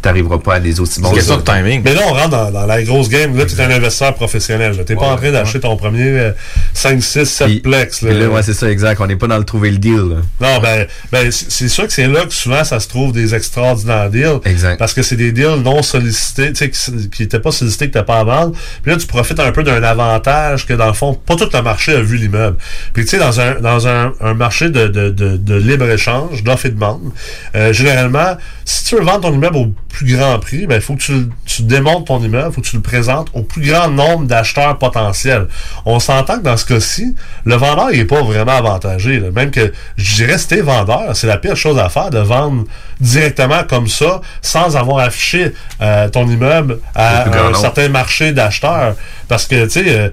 [0.06, 1.36] tu n'arriveras pas à des aussi bons résultats.
[1.84, 3.36] Mais là, on rentre dans, dans la grosse game.
[3.36, 4.74] Là, tu es un investisseur professionnel.
[4.86, 6.32] Tu n'es pas en train d'acheter ton premier euh,
[6.76, 8.01] 5, 6, 7 plex.
[8.03, 8.14] là.
[8.14, 9.01] Là, ouais, c'est ça, exact.
[9.01, 9.95] On n'est pas dans le trouver le deal.
[9.95, 10.18] là.
[10.39, 14.10] Non, ben, ben c'est sûr que c'est là que souvent ça se trouve des extraordinaires
[14.12, 14.39] deals.
[14.45, 14.78] Exact.
[14.78, 17.93] Parce que c'est des deals non sollicités, tu sais, qui- qui n'étaient pas sollicités, que
[17.93, 18.51] tu n'as pas à vendre.
[18.84, 21.62] Puis là, tu profites un peu d'un avantage que, dans le fond, pas tout le
[21.62, 22.58] marché a vu l'immeuble.
[22.93, 26.68] Puis tu sais, dans un dans un, un marché de, de, de, de libre-échange, d'offre
[26.68, 27.12] et de demande,
[27.56, 30.96] euh, généralement, si tu veux vendre ton immeuble au plus grand prix, ben, il faut
[30.96, 33.88] que tu, tu démontes ton immeuble, il faut que tu le présentes au plus grand
[33.88, 35.48] nombre d'acheteurs potentiels.
[35.86, 37.16] On s'entend que dans ce cas-ci,
[37.46, 39.20] le vendeur il est pas vraiment avantagé.
[39.20, 39.32] là.
[39.32, 42.66] Même que, je dirais, si t'es vendeur, c'est la pire chose à faire de vendre
[43.00, 47.58] directement comme ça, sans avoir affiché euh, ton immeuble à un nombre.
[47.58, 48.96] certain marché d'acheteurs.
[49.30, 50.10] Parce que, tu sais, euh,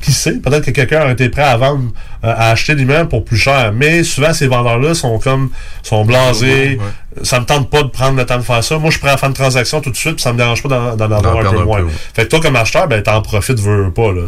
[0.00, 1.90] qui sait, peut-être que quelqu'un a été prêt à vendre,
[2.24, 3.72] euh, à acheter l'immeuble pour plus cher.
[3.74, 5.50] Mais souvent, ces vendeurs-là sont comme,
[5.82, 6.78] sont blasés.
[7.22, 8.78] Ça me tente pas de prendre le temps de faire ça.
[8.78, 10.62] Moi, je suis prêt à faire une transaction tout de suite, puis ça me dérange
[10.62, 11.82] pas d'en d'en avoir un peu moins.
[11.82, 11.90] ouais.
[12.14, 14.22] Fait que toi, comme acheteur, ben, t'en profites, veux, veux pas, là.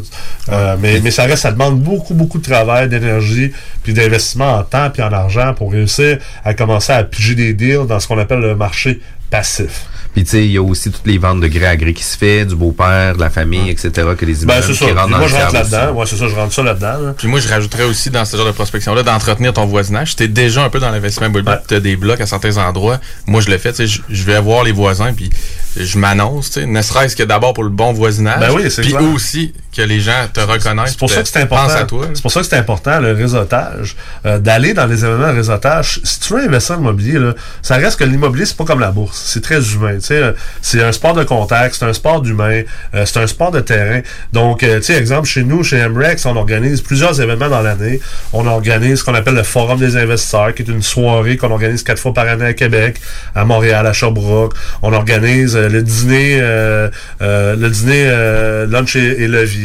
[0.48, 3.52] Euh, mais, mais ça reste, ça demande beaucoup, beaucoup de travail, d'énergie,
[3.84, 7.86] puis d'investissement en temps puis en argent pour réussir à commencer à piger des deals
[7.86, 9.00] dans ce qu'on appelle le marché
[9.30, 9.86] passif.
[10.12, 12.02] Puis tu sais, il y a aussi toutes les ventes de gré à gré qui
[12.02, 14.84] se fait, du beau-père, de la famille, etc., que les Ben, immeubles c'est ça.
[14.86, 15.92] qui rentrent Puis dans moi, le je rentre là-dedans.
[15.92, 16.98] Ouais, c'est ça, je rentre ça là-dedans.
[16.98, 17.14] là.
[17.16, 20.10] Puis moi, je rajouterais aussi dans ce genre de prospection-là d'entretenir ton voisinage.
[20.10, 22.98] Si t'es déjà un peu dans l'investissement immobilier, tu as des blocs à certains endroits.
[23.26, 25.30] Moi, je le fais, tu sais, je vais voir les voisins, puis
[25.76, 28.40] je m'annonce, tu sais, ne serait-ce que d'abord pour le bon voisinage.
[28.40, 29.02] Ben oui, c'est Puis clair.
[29.14, 30.90] aussi que les gens te reconnaissent.
[30.90, 31.86] C'est pour ça que c'est important.
[32.14, 33.96] C'est pour ça que c'est important le réseautage,
[34.26, 36.00] euh, d'aller dans les événements de réseautage.
[36.02, 38.90] Si tu veux investir en immobilier, là, ça reste que l'immobilier c'est pas comme la
[38.90, 39.94] bourse, c'est très humain.
[39.94, 42.62] tu sais, C'est un sport de contact, c'est un sport d'humain,
[42.94, 44.00] euh, c'est un sport de terrain.
[44.32, 48.00] Donc, euh, tu sais, exemple chez nous, chez MREX, on organise plusieurs événements dans l'année.
[48.32, 51.82] On organise ce qu'on appelle le Forum des investisseurs, qui est une soirée qu'on organise
[51.82, 53.00] quatre fois par année à Québec,
[53.34, 54.54] à Montréal, à Sherbrooke.
[54.82, 56.88] On organise euh, le dîner, euh,
[57.22, 59.59] euh, le dîner euh, lunch et, et levier,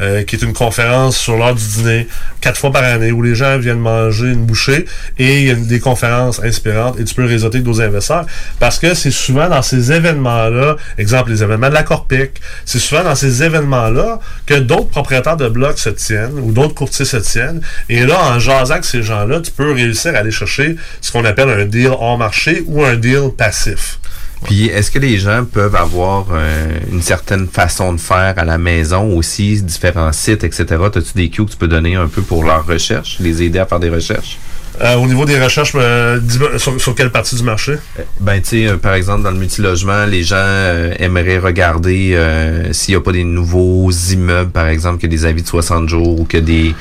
[0.00, 2.08] euh, qui est une conférence sur l'heure du dîner,
[2.40, 4.86] quatre fois par année, où les gens viennent manger une bouchée
[5.18, 8.26] et il y a des conférences inspirantes et tu peux réseauter avec d'autres investisseurs
[8.58, 13.04] parce que c'est souvent dans ces événements-là, exemple les événements de la Corpic, c'est souvent
[13.04, 17.60] dans ces événements-là que d'autres propriétaires de blocs se tiennent ou d'autres courtiers se tiennent
[17.88, 21.24] et là, en jasant avec ces gens-là, tu peux réussir à aller chercher ce qu'on
[21.24, 23.98] appelle un deal hors marché ou un deal passif.
[24.44, 28.58] Puis, est-ce que les gens peuvent avoir euh, une certaine façon de faire à la
[28.58, 30.66] maison aussi, différents sites, etc.?
[30.84, 33.66] As-tu des cues que tu peux donner un peu pour leur recherche, les aider à
[33.66, 34.38] faire des recherches?
[34.82, 37.74] Euh, au niveau des recherches, euh, dis-moi, sur, sur quelle partie du marché?
[38.20, 42.72] Ben, tu sais, euh, par exemple, dans le multilogement, les gens euh, aimeraient regarder euh,
[42.72, 46.20] s'il n'y a pas des nouveaux immeubles, par exemple, que des avis de 60 jours
[46.20, 46.74] ou que des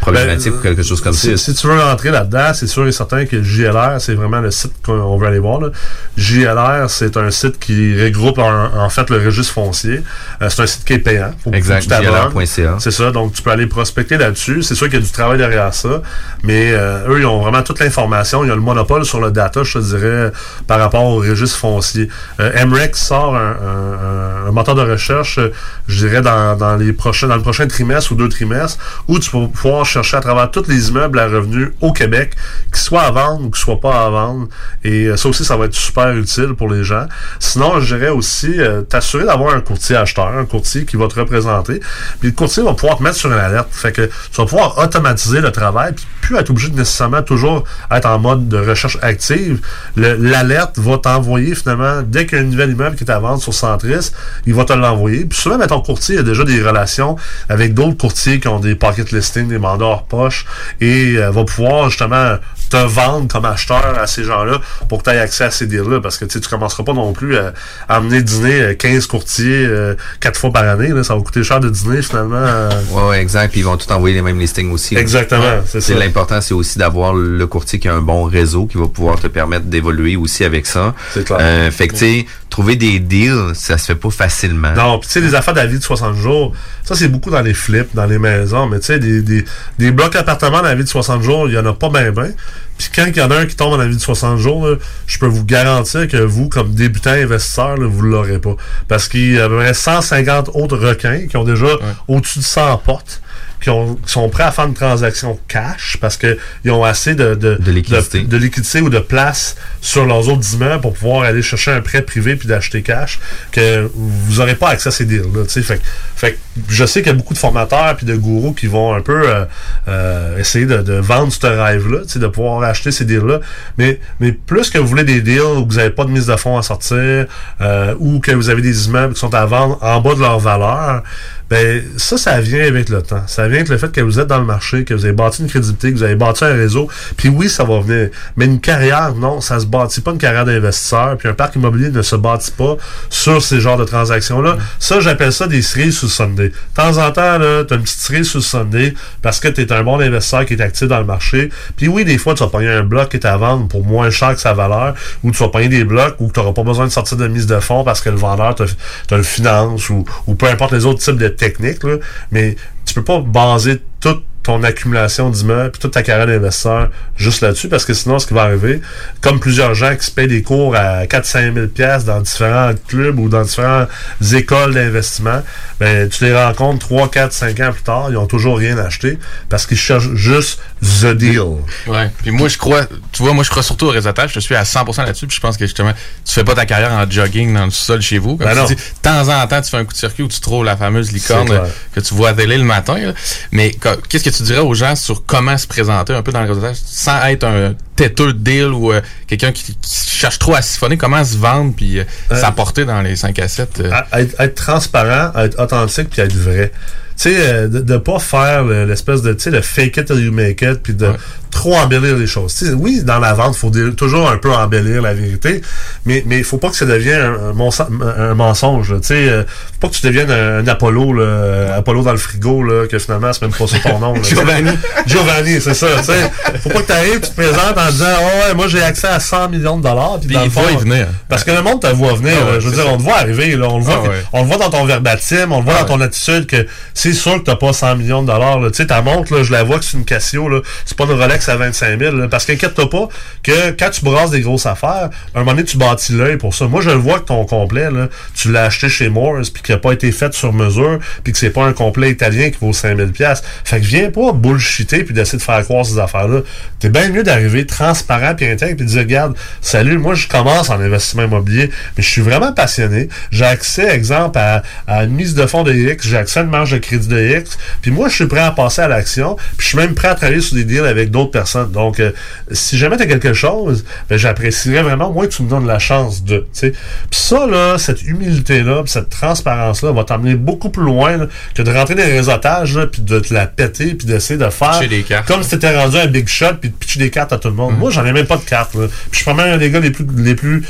[0.00, 1.36] problématiques Ben, ou quelque chose comme si, ça.
[1.36, 4.72] si tu veux rentrer là-dedans, c'est sûr et certain que JLR, c'est vraiment le site
[4.84, 5.60] qu'on veut aller voir.
[5.60, 5.68] là.
[6.16, 10.00] JLR, c'est un site qui regroupe en, en fait le registre foncier.
[10.40, 11.32] Euh, c'est un site qui est payant.
[11.42, 11.82] Faut- Exact.
[11.82, 12.76] JLR.ca.
[12.78, 14.62] C'est ça, donc tu peux aller prospecter là-dessus.
[14.62, 16.00] C'est sûr qu'il y a du travail derrière ça,
[16.42, 18.44] mais euh, eux, ils ont vraiment toute l'information.
[18.44, 20.32] Ils ont le monopole sur le data, je te dirais,
[20.66, 22.08] par rapport au registre foncier.
[22.40, 25.52] Euh, MREX sort un, un- un- un moteur de recherche, euh,
[25.88, 28.78] je dirais, dans, dans les prochains, dans le prochain trimestre ou deux trimestres,
[29.08, 32.34] où tu vas pouvoir chercher à travers tous les immeubles à revenus au Québec,
[32.66, 34.48] qu'ils soient à vendre ou qu'ils soient pas à vendre.
[34.84, 37.06] Et euh, ça aussi, ça va être super utile pour les gens.
[37.38, 41.18] Sinon, je dirais aussi euh, t'assurer d'avoir un courtier acheteur, un courtier qui va te
[41.18, 41.80] représenter.
[42.20, 43.68] Puis le courtier va pouvoir te mettre sur une alerte.
[43.70, 47.64] Fait que tu vas pouvoir automatiser le travail, puis plus être obligé de nécessairement toujours
[47.90, 49.60] être en mode de recherche active.
[49.96, 53.18] Le- L'alerte va t'envoyer finalement, dès qu'il y a un nouvel immeuble qui est à
[53.18, 54.10] vendre sur Centris,
[54.46, 55.24] il va te l'envoyer.
[55.24, 57.16] Puis souvent, ton courtier a déjà des relations
[57.48, 60.46] avec d'autres courtiers qui ont des pocket listings, des mandats hors poche,
[60.80, 62.36] et euh, va pouvoir justement
[62.80, 64.58] te vendre comme acheteur à ces gens-là
[64.88, 66.00] pour que tu aies accès à ces deals-là.
[66.00, 67.52] Parce que tu tu commenceras pas non plus à,
[67.88, 70.88] à amener dîner euh, 15 courtiers euh, quatre fois par année.
[70.88, 72.36] Là, ça va coûter cher de dîner finalement.
[72.36, 72.70] euh.
[72.90, 73.50] Ouais, ouais, exact.
[73.50, 74.96] Puis ils vont tout envoyer les mêmes listings aussi.
[74.96, 75.62] Exactement, Ouais.
[75.66, 75.94] c'est ça.
[75.94, 79.26] L'important, c'est aussi d'avoir le courtier qui a un bon réseau qui va pouvoir te
[79.26, 80.94] permettre d'évoluer aussi avec ça.
[81.12, 81.38] C'est clair.
[81.40, 84.72] Euh, fait que, tu sais, trouver des deals, ça se fait pas facilement.
[84.74, 86.52] Non, puis tu sais, les affaires d'avis de 60 jours,
[86.84, 89.44] ça c'est beaucoup dans les flips, dans les maisons, mais tu sais, des, des,
[89.80, 92.12] des blocs appartements dans la vie de 60 jours, il y en a pas bien
[92.12, 92.32] ben.
[92.78, 94.68] Puis quand il y en a un qui tombe dans la vie de 60 jours,
[94.68, 94.76] là,
[95.08, 98.54] je peux vous garantir que vous, comme débutant investisseur, là, vous l'aurez pas.
[98.86, 101.66] Parce qu'il y a à peu près 150 autres requins qui ont déjà
[102.06, 103.20] au-dessus de 100 portes.
[103.60, 107.34] Qui, ont- sont prêts à faire une transaction cash parce que ils ont assez de,
[107.34, 108.20] de, de liquidité.
[108.20, 112.02] de liquidité ou de place sur leurs autres immeubles pour pouvoir aller chercher un prêt
[112.02, 113.18] privé puis d'acheter cash
[113.52, 115.44] que vous n'aurez pas accès à ces deals-là.
[115.44, 115.62] tu sais.
[115.62, 115.82] Fait, que-
[116.16, 116.38] fait
[116.68, 119.22] je sais qu'il y a beaucoup de formateurs puis de gourous qui vont un peu
[119.28, 119.44] euh,
[119.88, 123.40] euh, essayer de, de vendre ce rêve-là, tu sais, de pouvoir acheter ces deals-là.
[123.78, 126.36] Mais, mais plus que vous voulez des deals où vous n'avez pas de mise de
[126.36, 127.26] fonds à sortir
[127.62, 130.38] euh, ou que vous avez des immeubles qui sont à vendre en bas de leur
[130.38, 131.02] valeur,
[131.50, 133.22] ben ça, ça vient avec le temps.
[133.26, 135.42] Ça vient avec le fait que vous êtes dans le marché, que vous avez bâti
[135.42, 136.88] une crédibilité, que vous avez bâti un réseau.
[137.16, 138.10] Puis oui, ça va venir.
[138.36, 141.16] Mais une carrière, non, ça se bâtit pas une carrière d'investisseur.
[141.18, 142.76] Puis un parc immobilier ne se bâtit pas
[143.10, 144.56] sur ces genres de transactions-là.
[144.78, 146.48] Ça, j'appelle ça des cerises sous le Sunday.
[146.48, 149.60] De temps en temps, là, t'as une petite cerise sous le Sunday parce que tu
[149.60, 151.50] es un bon investisseur qui est actif dans le marché.
[151.76, 154.10] Puis oui, des fois, tu vas pogner un bloc qui est à vendre pour moins
[154.10, 156.86] cher que sa valeur, ou tu vas pogner des blocs où tu n'auras pas besoin
[156.86, 158.64] de sortir de mise de fonds parce que le vendeur te,
[159.06, 161.82] te le finance, ou, ou peu importe les autres types de techniques.
[161.84, 161.98] Là.
[162.30, 167.40] Mais tu peux pas baser toute ton accumulation d'immeubles, puis toute ta carrière d'investisseur juste
[167.40, 168.80] là-dessus, parce que sinon, ce qui va arriver,
[169.20, 173.18] comme plusieurs gens qui se payent des cours à 4-5 000 pièces dans différents clubs
[173.18, 173.88] ou dans différentes
[174.32, 175.42] écoles d'investissement,
[175.80, 179.18] ben, tu les rencontres 3, 4, 5 ans plus tard, ils ont toujours rien acheté,
[179.48, 181.40] parce qu'ils cherchent juste the deal.
[181.86, 182.10] Ouais.
[182.22, 184.32] Puis moi, je crois, tu vois, moi, je crois surtout au réseautage.
[184.34, 185.26] Je suis à 100% là-dessus.
[185.26, 185.92] Puis je pense que justement,
[186.24, 188.36] tu fais pas ta carrière en jogging dans le sol chez vous.
[188.36, 188.66] Comme Ben tu non.
[188.66, 190.76] dis, de temps en temps, tu fais un coup de circuit où tu trouves la
[190.76, 191.48] fameuse licorne
[191.94, 192.98] que tu vois à télé le matin.
[192.98, 193.12] là.
[193.52, 193.74] Mais
[194.08, 196.76] qu'est-ce que tu dirais aux gens sur comment se présenter un peu dans le réseautage
[196.84, 200.96] sans être un têteux de deal ou euh, quelqu'un qui, qui cherche trop à siphonner,
[200.96, 203.80] comment se vendre puis euh, Euh, s'apporter dans les 5 à 7?
[203.80, 203.90] euh?
[203.92, 206.72] À- être, être transparent, être authentique, puis être vrai.
[207.16, 210.18] Tu sais, de, de pas faire le- l'espèce de, tu sais, le fake it till
[210.18, 211.12] you make it, puis de
[211.54, 212.54] trop embellir les choses.
[212.54, 215.62] Tu sais, oui, dans la vente, faut dire- toujours un peu embellir la vérité,
[216.04, 218.88] mais mais il faut pas que ça devienne un, un mensonge.
[219.00, 222.12] Tu sais, euh, faut pas que tu deviennes un, un Apollo, là, euh, Apollo dans
[222.12, 224.14] le frigo, là, que finalement c'est même pas ça ton nom.
[224.14, 224.20] là.
[224.22, 224.70] Giovanni.
[225.06, 225.86] Giovanni, c'est ça.
[225.98, 226.30] Tu sais,
[226.62, 229.06] faut pas que tu arrives, tu te présentes en disant, oh, ouais, moi j'ai accès
[229.08, 231.06] à 100 millions de dollars, puis il va y venir.
[231.28, 232.34] parce que le monde te voit venir.
[232.40, 232.90] Ah ouais, je veux dire, ça.
[232.90, 234.22] on te voit arriver, là, on le voit, Ah ouais.
[234.32, 237.12] on le voit dans ton verbatim, on le voit Ah dans ton attitude que c'est
[237.12, 238.58] sûr que t'as pas 100 millions de dollars.
[238.66, 240.60] Tu sais, ta montre, là, je la vois que c'est une Casio, là.
[240.84, 242.16] C'est pas une Rolex à 25 000.
[242.16, 242.28] là.
[242.28, 243.08] parce qu'inquiète-toi pas
[243.42, 246.54] que quand tu brasses des grosses affaires, à un moment donné, tu bâtis l'œil pour
[246.54, 246.66] ça.
[246.66, 249.74] Moi, je le vois que ton complet, là, tu l'as acheté chez Morse, puis qu'il
[249.74, 252.72] a pas été fait sur mesure, puis que c'est pas un complet italien qui vaut
[252.72, 253.42] 5000 pièces.
[253.64, 256.40] Fait que viens pas bullshiter puis d'essayer de faire croire ces affaires-là.
[256.80, 260.70] T'es bien mieux d'arriver transparent puis intègre puis de dire, regarde, salut, moi, je commence
[260.70, 263.08] en investissement immobilier, mais je suis vraiment passionné.
[263.30, 266.50] J'ai accès, exemple, à, à une mise de fonds de X, j'ai accès à une
[266.50, 269.64] marge de crédit de X, puis moi, je suis prêt à passer à l'action, puis
[269.64, 271.70] je suis même prêt à travailler sur des deals avec d'autres personnes.
[271.70, 272.12] Donc, euh,
[272.50, 276.24] si jamais t'as quelque chose, ben, j'apprécierais vraiment, moi, que tu me donnes la chance
[276.24, 276.70] de, tu.
[276.70, 281.70] Puis ça, là, cette humilité-là, cette transparence-là va t'emmener beaucoup plus loin là, que de
[281.70, 284.80] rentrer dans les réseautages, puis de te la péter, puis d'essayer de faire
[285.26, 287.54] comme si t'étais rendu un big shot, puis de pitcher des cartes à tout le
[287.54, 287.76] monde.
[287.78, 288.72] Moi, j'en ai même pas de cartes.
[288.72, 290.64] Puis je suis probablement un des gars les plus, les plus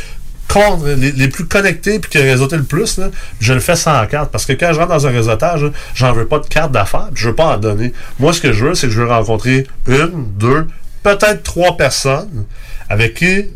[0.48, 3.08] con- les, les plus connectés puis qui réseauté le plus, là,
[3.40, 4.30] je le fais sans carte.
[4.30, 7.08] Parce que quand je rentre dans un réseautage, là, j'en veux pas de carte d'affaires,
[7.12, 7.92] puis je veux pas en donner.
[8.18, 10.66] Moi, ce que je veux, c'est que je veux rencontrer une, deux,
[11.02, 12.44] peut-être trois personnes
[12.88, 13.46] avec qui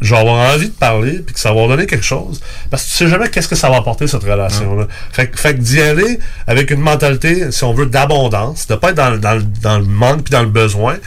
[0.00, 2.40] je vais avoir envie de parler puis que ça va donner quelque chose.
[2.70, 4.86] Parce que tu sais jamais qu'est-ce que ça va apporter cette relation-là.
[5.10, 8.90] Fait, que- fait que d'y aller avec une mentalité, si on veut, d'abondance, de pas
[8.90, 10.98] être dans, le- dans, le- dans le manque puis dans le besoin,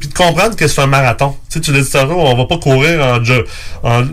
[0.00, 1.36] puis de comprendre que c'est un marathon.
[1.48, 3.18] Tu sais, tu l'as dit on va pas courir en,
[3.88, 4.04] en,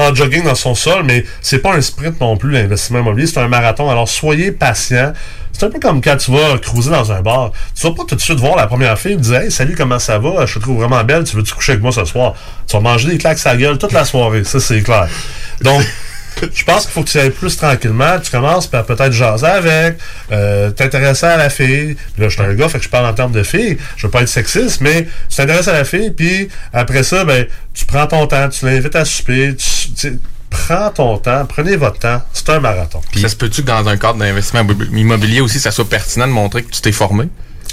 [0.00, 3.40] en jogging dans son sol, mais c'est pas un sprint non plus, l'investissement immobilier, c'est
[3.40, 3.90] un marathon.
[3.90, 5.12] Alors soyez patient.
[5.52, 7.52] C'est un peu comme quand tu vas cruiser dans un bar.
[7.78, 9.98] Tu vas pas tout de suite voir la première fille et dire Hey, salut, comment
[9.98, 10.46] ça va?
[10.46, 12.34] Je te trouve vraiment belle, tu veux-tu coucher avec moi ce soir?
[12.66, 15.08] Tu vas manger des claques sa gueule toute la soirée, ça c'est clair.
[15.60, 15.82] Donc,
[16.54, 18.18] je pense qu'il faut que tu ailles plus tranquillement.
[18.22, 19.98] Tu commences par peut-être jaser avec,
[20.32, 21.96] euh, t'intéresser à la fille.
[22.14, 23.78] Puis là, je suis un gars, fait que je parle en termes de fille.
[23.96, 27.46] Je veux pas être sexiste, mais tu t'intéresses à la fille, puis après ça, ben,
[27.74, 30.18] tu prends ton temps, tu l'invites à souper, tu, tu
[30.50, 32.22] prends ton temps, prenez votre temps.
[32.32, 33.00] C'est un marathon.
[33.14, 36.64] ça se peut-tu que dans un cadre d'investissement immobilier aussi, ça soit pertinent de montrer
[36.64, 37.28] que tu t'es formé?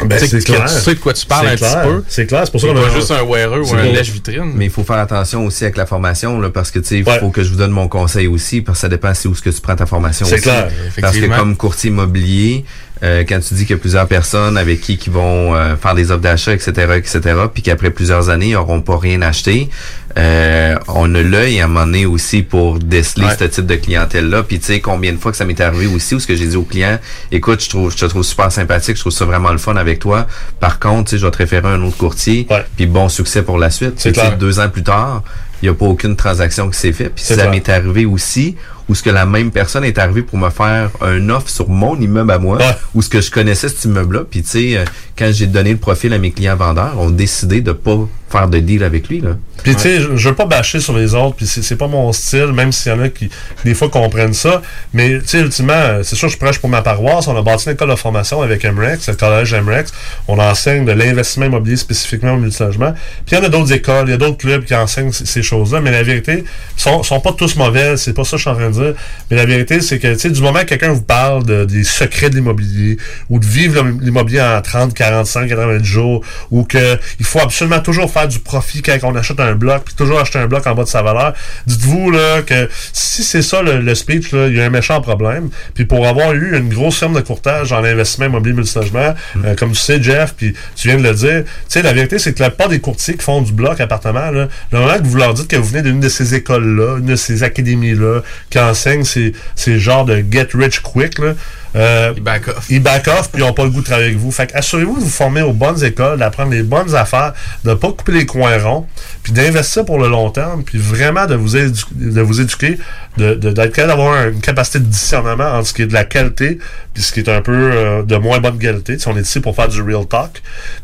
[0.05, 0.65] Ben, c'est clair.
[0.65, 1.81] tu sais de quoi tu parles C'est un clair.
[1.81, 2.03] petit peu.
[2.07, 4.51] C'est clair, c'est pour ça qu'on a- juste un wearer ou un lèche-vitrine.
[4.55, 7.19] Mais il faut faire attention aussi avec la formation, là, parce que, tu sais, il
[7.19, 9.41] faut que je vous donne mon conseil aussi, parce que ça dépend c'est où ce
[9.41, 10.43] que tu prends ta formation C'est aussi.
[10.43, 10.69] clair,
[11.01, 12.65] Parce que comme courtier immobilier,
[13.03, 15.95] euh, quand tu dis qu'il y a plusieurs personnes avec qui qui vont euh, faire
[15.95, 17.21] des offres d'achat, etc., etc.,
[17.53, 19.69] puis qu'après plusieurs années, ils n'auront pas rien acheté,
[20.17, 23.35] euh, on a l'œil à un moment donné aussi pour déceler Ouais.
[23.37, 24.43] ce type de clientèle-là.
[24.43, 26.47] Puis tu sais, combien de fois que ça m'est arrivé aussi, où ce que j'ai
[26.47, 26.97] dit au client,
[27.31, 29.99] écoute, je trouve, je te trouve super sympathique, je trouve ça vraiment le fun avec
[29.99, 30.25] toi.
[30.59, 33.43] Par contre, tu sais, je vais te référer à un autre courtier, puis bon succès
[33.43, 33.93] pour la suite.
[33.97, 35.23] C'est deux ans plus tard,
[35.61, 37.13] il n'y a pas aucune transaction qui s'est faite.
[37.15, 38.55] Puis ça m'est arrivé aussi,
[38.89, 41.99] où ce que la même personne est arrivée pour me faire un offre sur mon
[41.99, 42.59] immeuble à moi,
[42.93, 44.23] où ce que je connaissais cet immeuble-là.
[44.29, 44.85] Puis tu sais, euh,
[45.17, 48.59] quand j'ai donné le profil à mes clients vendeurs, on décidé de pas faire de
[48.59, 49.21] deal avec lui.
[49.21, 49.37] Là.
[49.63, 51.87] Puis tu sais, je, je veux pas bâcher sur les autres, puis c'est c'est pas
[51.87, 53.29] mon style, même s'il y en a qui
[53.65, 54.61] des fois comprennent ça.
[54.93, 57.27] Mais tu sais, ultimement, euh, c'est sûr, je prêche pour ma paroisse.
[57.27, 59.91] On a bâti une école de formation avec MREX, le collège MREX.
[60.27, 62.93] On enseigne de l'investissement immobilier spécifiquement au multilogement.
[63.25, 65.41] Puis il y en a d'autres écoles, il y a d'autres clubs qui enseignent ces
[65.41, 65.81] choses-là.
[65.81, 66.43] Mais la vérité,
[66.77, 67.97] ils sont, sont pas tous mauvais.
[67.97, 68.93] C'est pas ça que je suis en train de dire.
[69.31, 71.83] Mais la vérité, c'est que tu sais, du moment que quelqu'un vous parle de, des
[71.83, 72.97] secrets de l'immobilier
[73.29, 77.79] ou de vivre l'im- l'immobilier en 30, 45, 90 jours, ou que il faut absolument
[77.79, 80.73] toujours faire du profit quand on achète un bloc, puis toujours acheter un bloc en
[80.73, 81.33] bas de sa valeur.
[81.67, 85.49] Dites-vous là que si c'est ça le, le speech, il y a un méchant problème.
[85.75, 89.13] Puis pour avoir eu une grosse firme de courtage en investissement immobilier multilogement,
[89.43, 92.19] euh, comme tu sais, Jeff, puis tu viens de le dire, tu sais, la vérité,
[92.19, 95.03] c'est que la plupart des courtiers qui font du bloc appartement, là, le moment que
[95.03, 98.59] vous leur dites que vous venez d'une de ces écoles-là, une de ces académies-là, qui
[98.59, 101.33] enseignent ces, ces genres de get rich quick, là,
[101.75, 102.65] euh, ils back off.
[102.69, 104.31] Ils back off, puis ils n'ont pas le goût de travailler avec vous.
[104.31, 107.91] Fait assurez-vous de vous former aux bonnes écoles, d'apprendre les bonnes affaires, de ne pas
[107.91, 108.87] couper les coins ronds,
[109.23, 112.77] puis d'investir pour le long terme, puis vraiment de vous, de vous éduquer,
[113.17, 116.59] d'être de, capable d'avoir une capacité de discernement entre ce qui est de la qualité,
[116.93, 118.97] puis ce qui est un peu euh, de moins bonne qualité.
[118.97, 120.41] Si on est ici pour faire du real talk.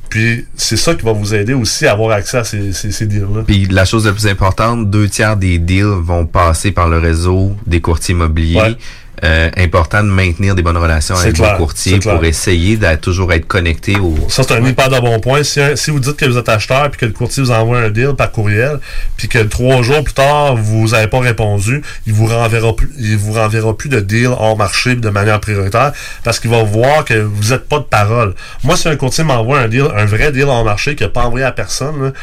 [0.10, 3.42] Puis c'est ça qui va vous aider aussi à avoir accès à ces, ces, deals-là.
[3.48, 7.56] Puis la chose la plus importante, deux tiers des deals vont passer par le réseau
[7.66, 8.78] des courtiers immobiliers
[9.24, 13.48] euh, important de maintenir des bonnes relations avec vos courtiers pour essayer de toujours être
[13.48, 14.16] connecté au.
[14.30, 15.44] Ça, c'est un hyper de bon point.
[15.44, 17.90] Si, si, vous dites que vous êtes acheteur puis que le courtier vous envoie un
[17.90, 18.80] deal par courriel,
[19.18, 23.18] puis que trois jours plus tard, vous n'avez pas répondu, il vous renverra plus, il
[23.18, 25.94] vous renverra plus de deal hors marché de manière prioritaire
[26.24, 28.36] parce qu'il va voir que vous n'êtes pas de parole.
[28.64, 31.26] Moi, si un courtier m'envoie un deal, un vrai deal hors marché qu'il n'a pas
[31.26, 32.14] envoyé à personne,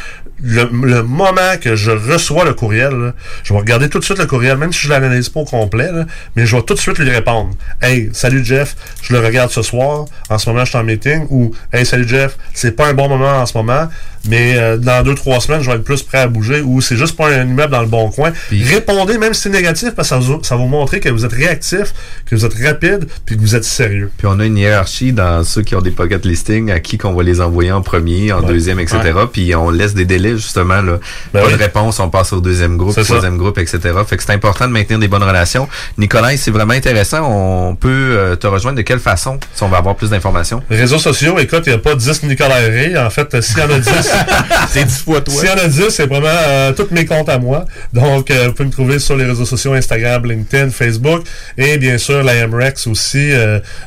[0.43, 4.57] le, moment que je reçois le courriel, je vais regarder tout de suite le courriel,
[4.57, 5.88] même si je l'analyse pas au complet,
[6.36, 7.51] mais je vais tout de suite lui répondre.
[7.82, 11.26] Hey, salut Jeff, je le regarde ce soir, en ce moment je suis en meeting,
[11.30, 13.88] ou Hey, salut Jeff, c'est pas un bon moment en ce moment,
[14.29, 16.97] mais euh, dans deux, trois semaines, je vais être plus prêt à bouger, ou c'est
[16.97, 18.33] juste pas un immeuble dans le bon coin.
[18.51, 21.33] Répondez, même si c'est négatif, parce que ça, ça va vous montrer que vous êtes
[21.33, 21.95] réactif,
[22.27, 24.11] que vous êtes rapide, puis que vous êtes sérieux.
[24.16, 27.12] Puis on a une hiérarchie dans ceux qui ont des pocket listings, à qui qu'on
[27.12, 29.01] va les envoyer en premier, en deuxième, etc.
[29.33, 30.99] Puis on laisse des délais justement là.
[31.33, 33.79] Ben pas de réponse, on passe au deuxième groupe, troisième groupe, etc.
[34.07, 35.68] Fait que c'est important de maintenir des bonnes relations.
[35.99, 37.21] Nicolas, c'est vraiment intéressant.
[37.23, 40.62] On peut euh, te rejoindre de quelle façon si on va avoir plus d'informations?
[40.71, 42.97] Réseaux sociaux, écoute, il n'y a pas 10 Nicolas Ray.
[42.97, 44.10] En fait, s'il y en a 10,
[44.71, 45.35] c'est 10 fois toi.
[45.35, 47.65] S'il y en a 10, c'est vraiment euh, tous mes comptes à moi.
[47.93, 51.23] Donc, euh, vous pouvez me trouver sur les réseaux sociaux Instagram, LinkedIn, Facebook
[51.57, 53.31] et bien sûr la MREX aussi,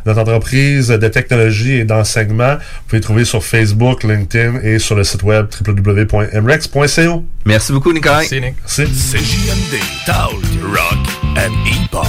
[0.06, 2.56] notre entreprise de technologie et d'enseignement.
[2.56, 7.26] Vous pouvez trouver sur Facebook, LinkedIn et sur le site web www.mrex.co.
[7.46, 8.20] Merci beaucoup, Nicolas.
[8.20, 8.56] Merci, Nick.
[8.66, 10.32] C'est JMD, Talk,
[10.64, 10.98] Rock
[11.38, 12.08] and Hip-Hop.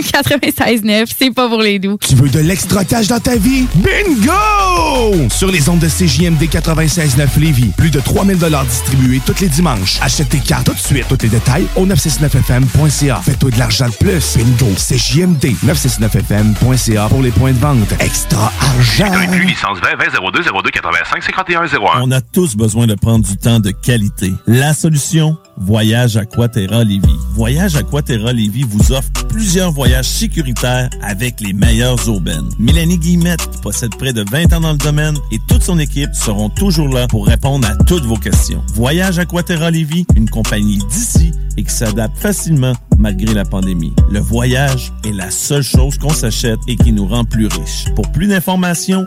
[0.00, 1.98] 96.9, c'est pas pour les doux.
[2.00, 3.66] Tu veux de l'extra cash dans ta vie?
[3.74, 5.28] Bingo!
[5.30, 8.38] Sur les ondes de CJMD 96.9 Lévis, plus de 3000
[8.68, 9.98] distribués tous les dimanches.
[10.00, 11.06] Achète tes cartes tout de suite.
[11.08, 13.20] Tous les détails au 969FM.ca.
[13.24, 14.36] Fais-toi de l'argent de plus.
[14.36, 14.72] Bingo!
[14.76, 17.94] CJMD 969FM.ca pour les points de vente.
[18.00, 19.12] Extra argent!
[19.44, 22.02] licence 20 20 02 02 85 51 01.
[22.02, 24.32] On a tous besoin de prendre du temps de qualité.
[24.46, 27.18] La solution Voyage Aquaterra Lévis.
[27.34, 32.48] Voyage Aquaterra Lévis vous offre plusieurs voyages sécuritaires avec les meilleures aubaines.
[32.58, 36.48] Mélanie Guillemette possède près de 20 ans dans le domaine et toute son équipe seront
[36.48, 38.62] toujours là pour répondre à toutes vos questions.
[38.74, 43.92] Voyage Aquaterra Lévis, une compagnie d'ici et qui s'adapte facilement malgré la pandémie.
[44.10, 47.86] Le voyage est la seule chose qu'on s'achète et qui nous rend plus riches.
[47.94, 49.06] Pour plus d'informations,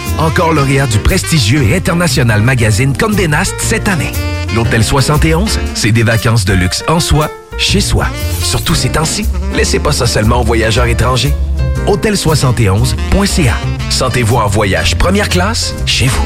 [0.17, 4.11] Encore lauréat du prestigieux et international magazine Condé Nast cette année.
[4.55, 8.05] L'Hôtel 71, c'est des vacances de luxe en soi, chez soi.
[8.43, 11.33] Surtout ces temps-ci, laissez pas ça seulement aux voyageurs étrangers.
[11.87, 13.55] Hôtel71.ca.
[13.89, 16.25] Sentez-vous en voyage première classe chez vous.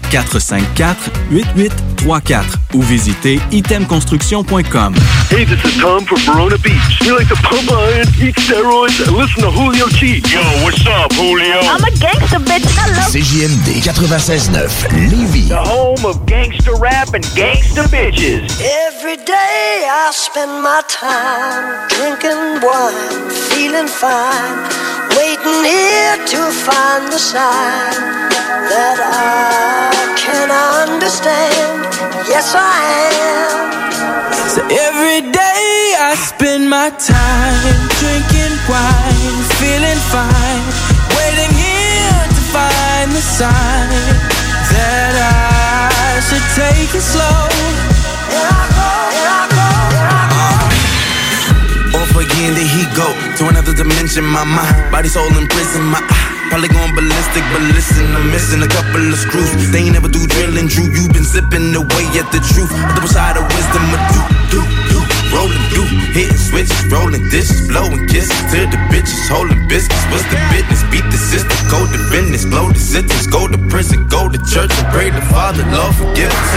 [0.11, 4.93] 454-8834 ou visitez itemconstruction.com.
[5.29, 6.99] Hey, this is Tom from Verona Beach.
[7.01, 10.21] We like to pump iron, eat steroids, and listen to Julio G.
[10.27, 11.59] Yo, what's up, Julio?
[11.63, 12.65] I'm a gangster, bitch.
[12.75, 13.07] Hello.
[13.07, 15.47] CJMD 96.9 Lévis.
[15.47, 18.59] The home of gangster rap and gangster bitches.
[18.87, 24.67] Every day I spend my time drinking wine, feeling fine,
[25.15, 28.29] waiting here to find the sign
[28.69, 31.85] that I can understand.
[32.27, 32.77] Yes, I
[33.29, 33.71] am.
[34.53, 40.63] So every day I spend my time drinking wine, feeling fine,
[41.17, 43.89] waiting here to find the sign
[44.73, 47.39] that I should take it slow.
[51.93, 54.23] Off again, there he go to another dimension.
[54.25, 55.83] My mind, body, soul in prison.
[55.85, 59.71] My eye, probably going ballistic, but listen, I'm missing a couple of screws.
[59.71, 60.83] They ain't never do drilling, Drew.
[60.91, 62.67] You been zipping away at the truth.
[62.67, 64.19] The double side of wisdom, a do,
[64.51, 64.99] do, do.
[65.31, 70.03] Rolling, do, hit switches, rolling dishes, blowing kisses to the bitches, holding biscuits.
[70.11, 70.80] What's the business?
[70.91, 74.71] Beat the system, go to business, blow the sentence, go to prison, go to church
[74.75, 76.51] and pray to Father, Lord forgive us.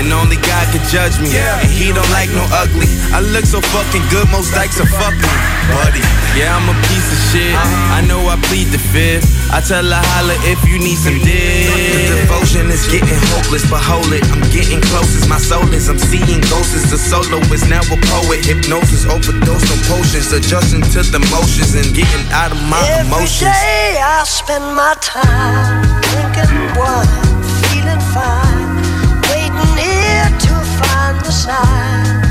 [0.00, 2.88] And only God can judge me, and He don't like no ugly.
[3.12, 5.36] I look so fucking good, most likes are fucking
[5.68, 6.00] buddy.
[6.34, 7.54] Yeah, I'm a piece of shit.
[7.92, 9.28] I know I plead the fifth.
[9.52, 11.70] I tell her holla if you need some dick.
[11.70, 14.24] The devotion is getting hopeless, but hold it.
[14.34, 15.86] I'm getting close as my soul is.
[15.86, 18.42] I'm seeing ghosts as a soloist, now a poet.
[18.42, 23.64] Hypnosis, overdose on potions, adjusting to the motions and getting out of my Every emotions.
[23.64, 28.78] day I spend my time drinking wine, feeling fine,
[29.30, 32.22] waiting here to find the sign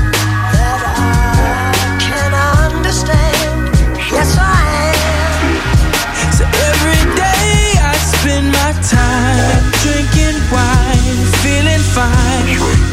[0.56, 2.32] that I can
[2.72, 3.74] understand.
[4.12, 6.32] Yes, I am.
[6.32, 12.46] So every day I spend my time drinking wine, feeling fine,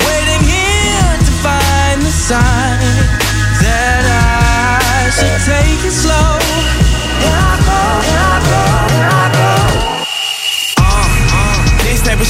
[0.07, 2.81] waiting here to find the sign
[3.63, 6.40] that I should take it slow.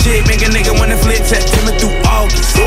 [0.02, 2.58] Shit make a nigga wanna flip September through August.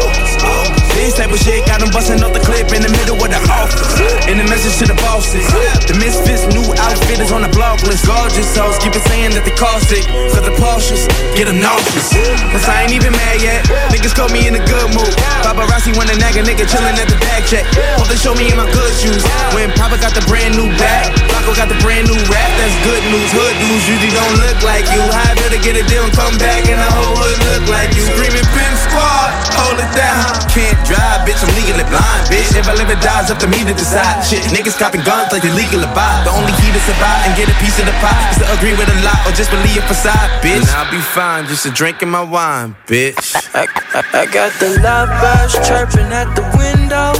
[0.94, 3.40] This type of shit got him busting off the clip in the middle of the
[3.50, 3.98] office.
[4.30, 5.42] In the message to the bosses.
[5.90, 8.06] The misfits new outfit is on the blog list.
[8.06, 10.06] Gorgeous hoes keep it saying that they cost it.
[10.30, 12.14] Cause the Porsches get them nauseous.
[12.54, 13.66] Cause I ain't even mad yet.
[13.90, 15.10] Niggas caught me in a good mood.
[15.42, 17.66] Paparazzi wanna nag a nigga chillin' at the bag check.
[17.98, 19.22] Hope they show me in my good shoes.
[19.52, 21.23] When Papa got the brand new bag.
[21.44, 22.50] Paco got the brand new rap.
[22.56, 23.28] That's good news.
[23.36, 25.04] Hood dudes usually don't look like you.
[25.12, 28.00] How better get a deal and come back and the whole hood look like you.
[28.00, 30.24] Screaming pin squad, hold it down.
[30.48, 32.56] Can't drive, bitch, I'm legally blind, bitch.
[32.56, 34.24] If I live or die, it's up to me to decide.
[34.24, 36.24] Shit, niggas copping guns like they legal to buy.
[36.24, 38.72] The only key to survive and get a piece of the pie is to agree
[38.72, 40.64] with a lot or just believe a facade, bitch.
[40.64, 43.36] And I'll be fine, just a drinking my wine, bitch.
[43.52, 47.12] I, I, I got the love birds chirping at the window,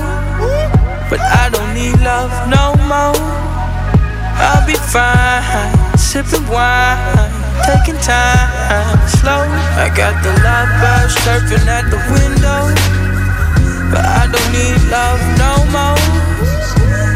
[1.12, 3.43] but I don't need love no more.
[4.36, 7.30] I'll be fine, sipping wine,
[7.66, 9.46] taking time slow.
[9.78, 12.62] I got the love birds chirping at the window,
[13.90, 16.02] but I don't need love no more.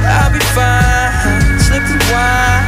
[0.06, 2.64] I'll be fine, sipping wine.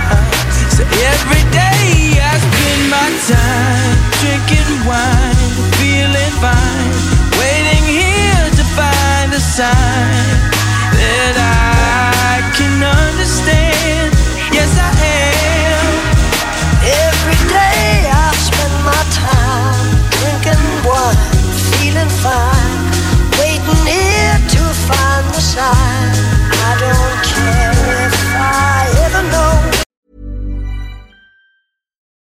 [0.74, 5.38] So every day I spend my time drinking wine,
[5.78, 6.92] feeling fine,
[7.38, 10.26] waiting here to find a sign
[10.98, 14.09] that I can understand.
[14.52, 15.86] Yes, I am.
[16.82, 19.86] Every day I spend my time
[20.18, 21.16] drinking wine,
[21.72, 22.82] feeling fine,
[23.38, 26.39] waiting here to find the sign.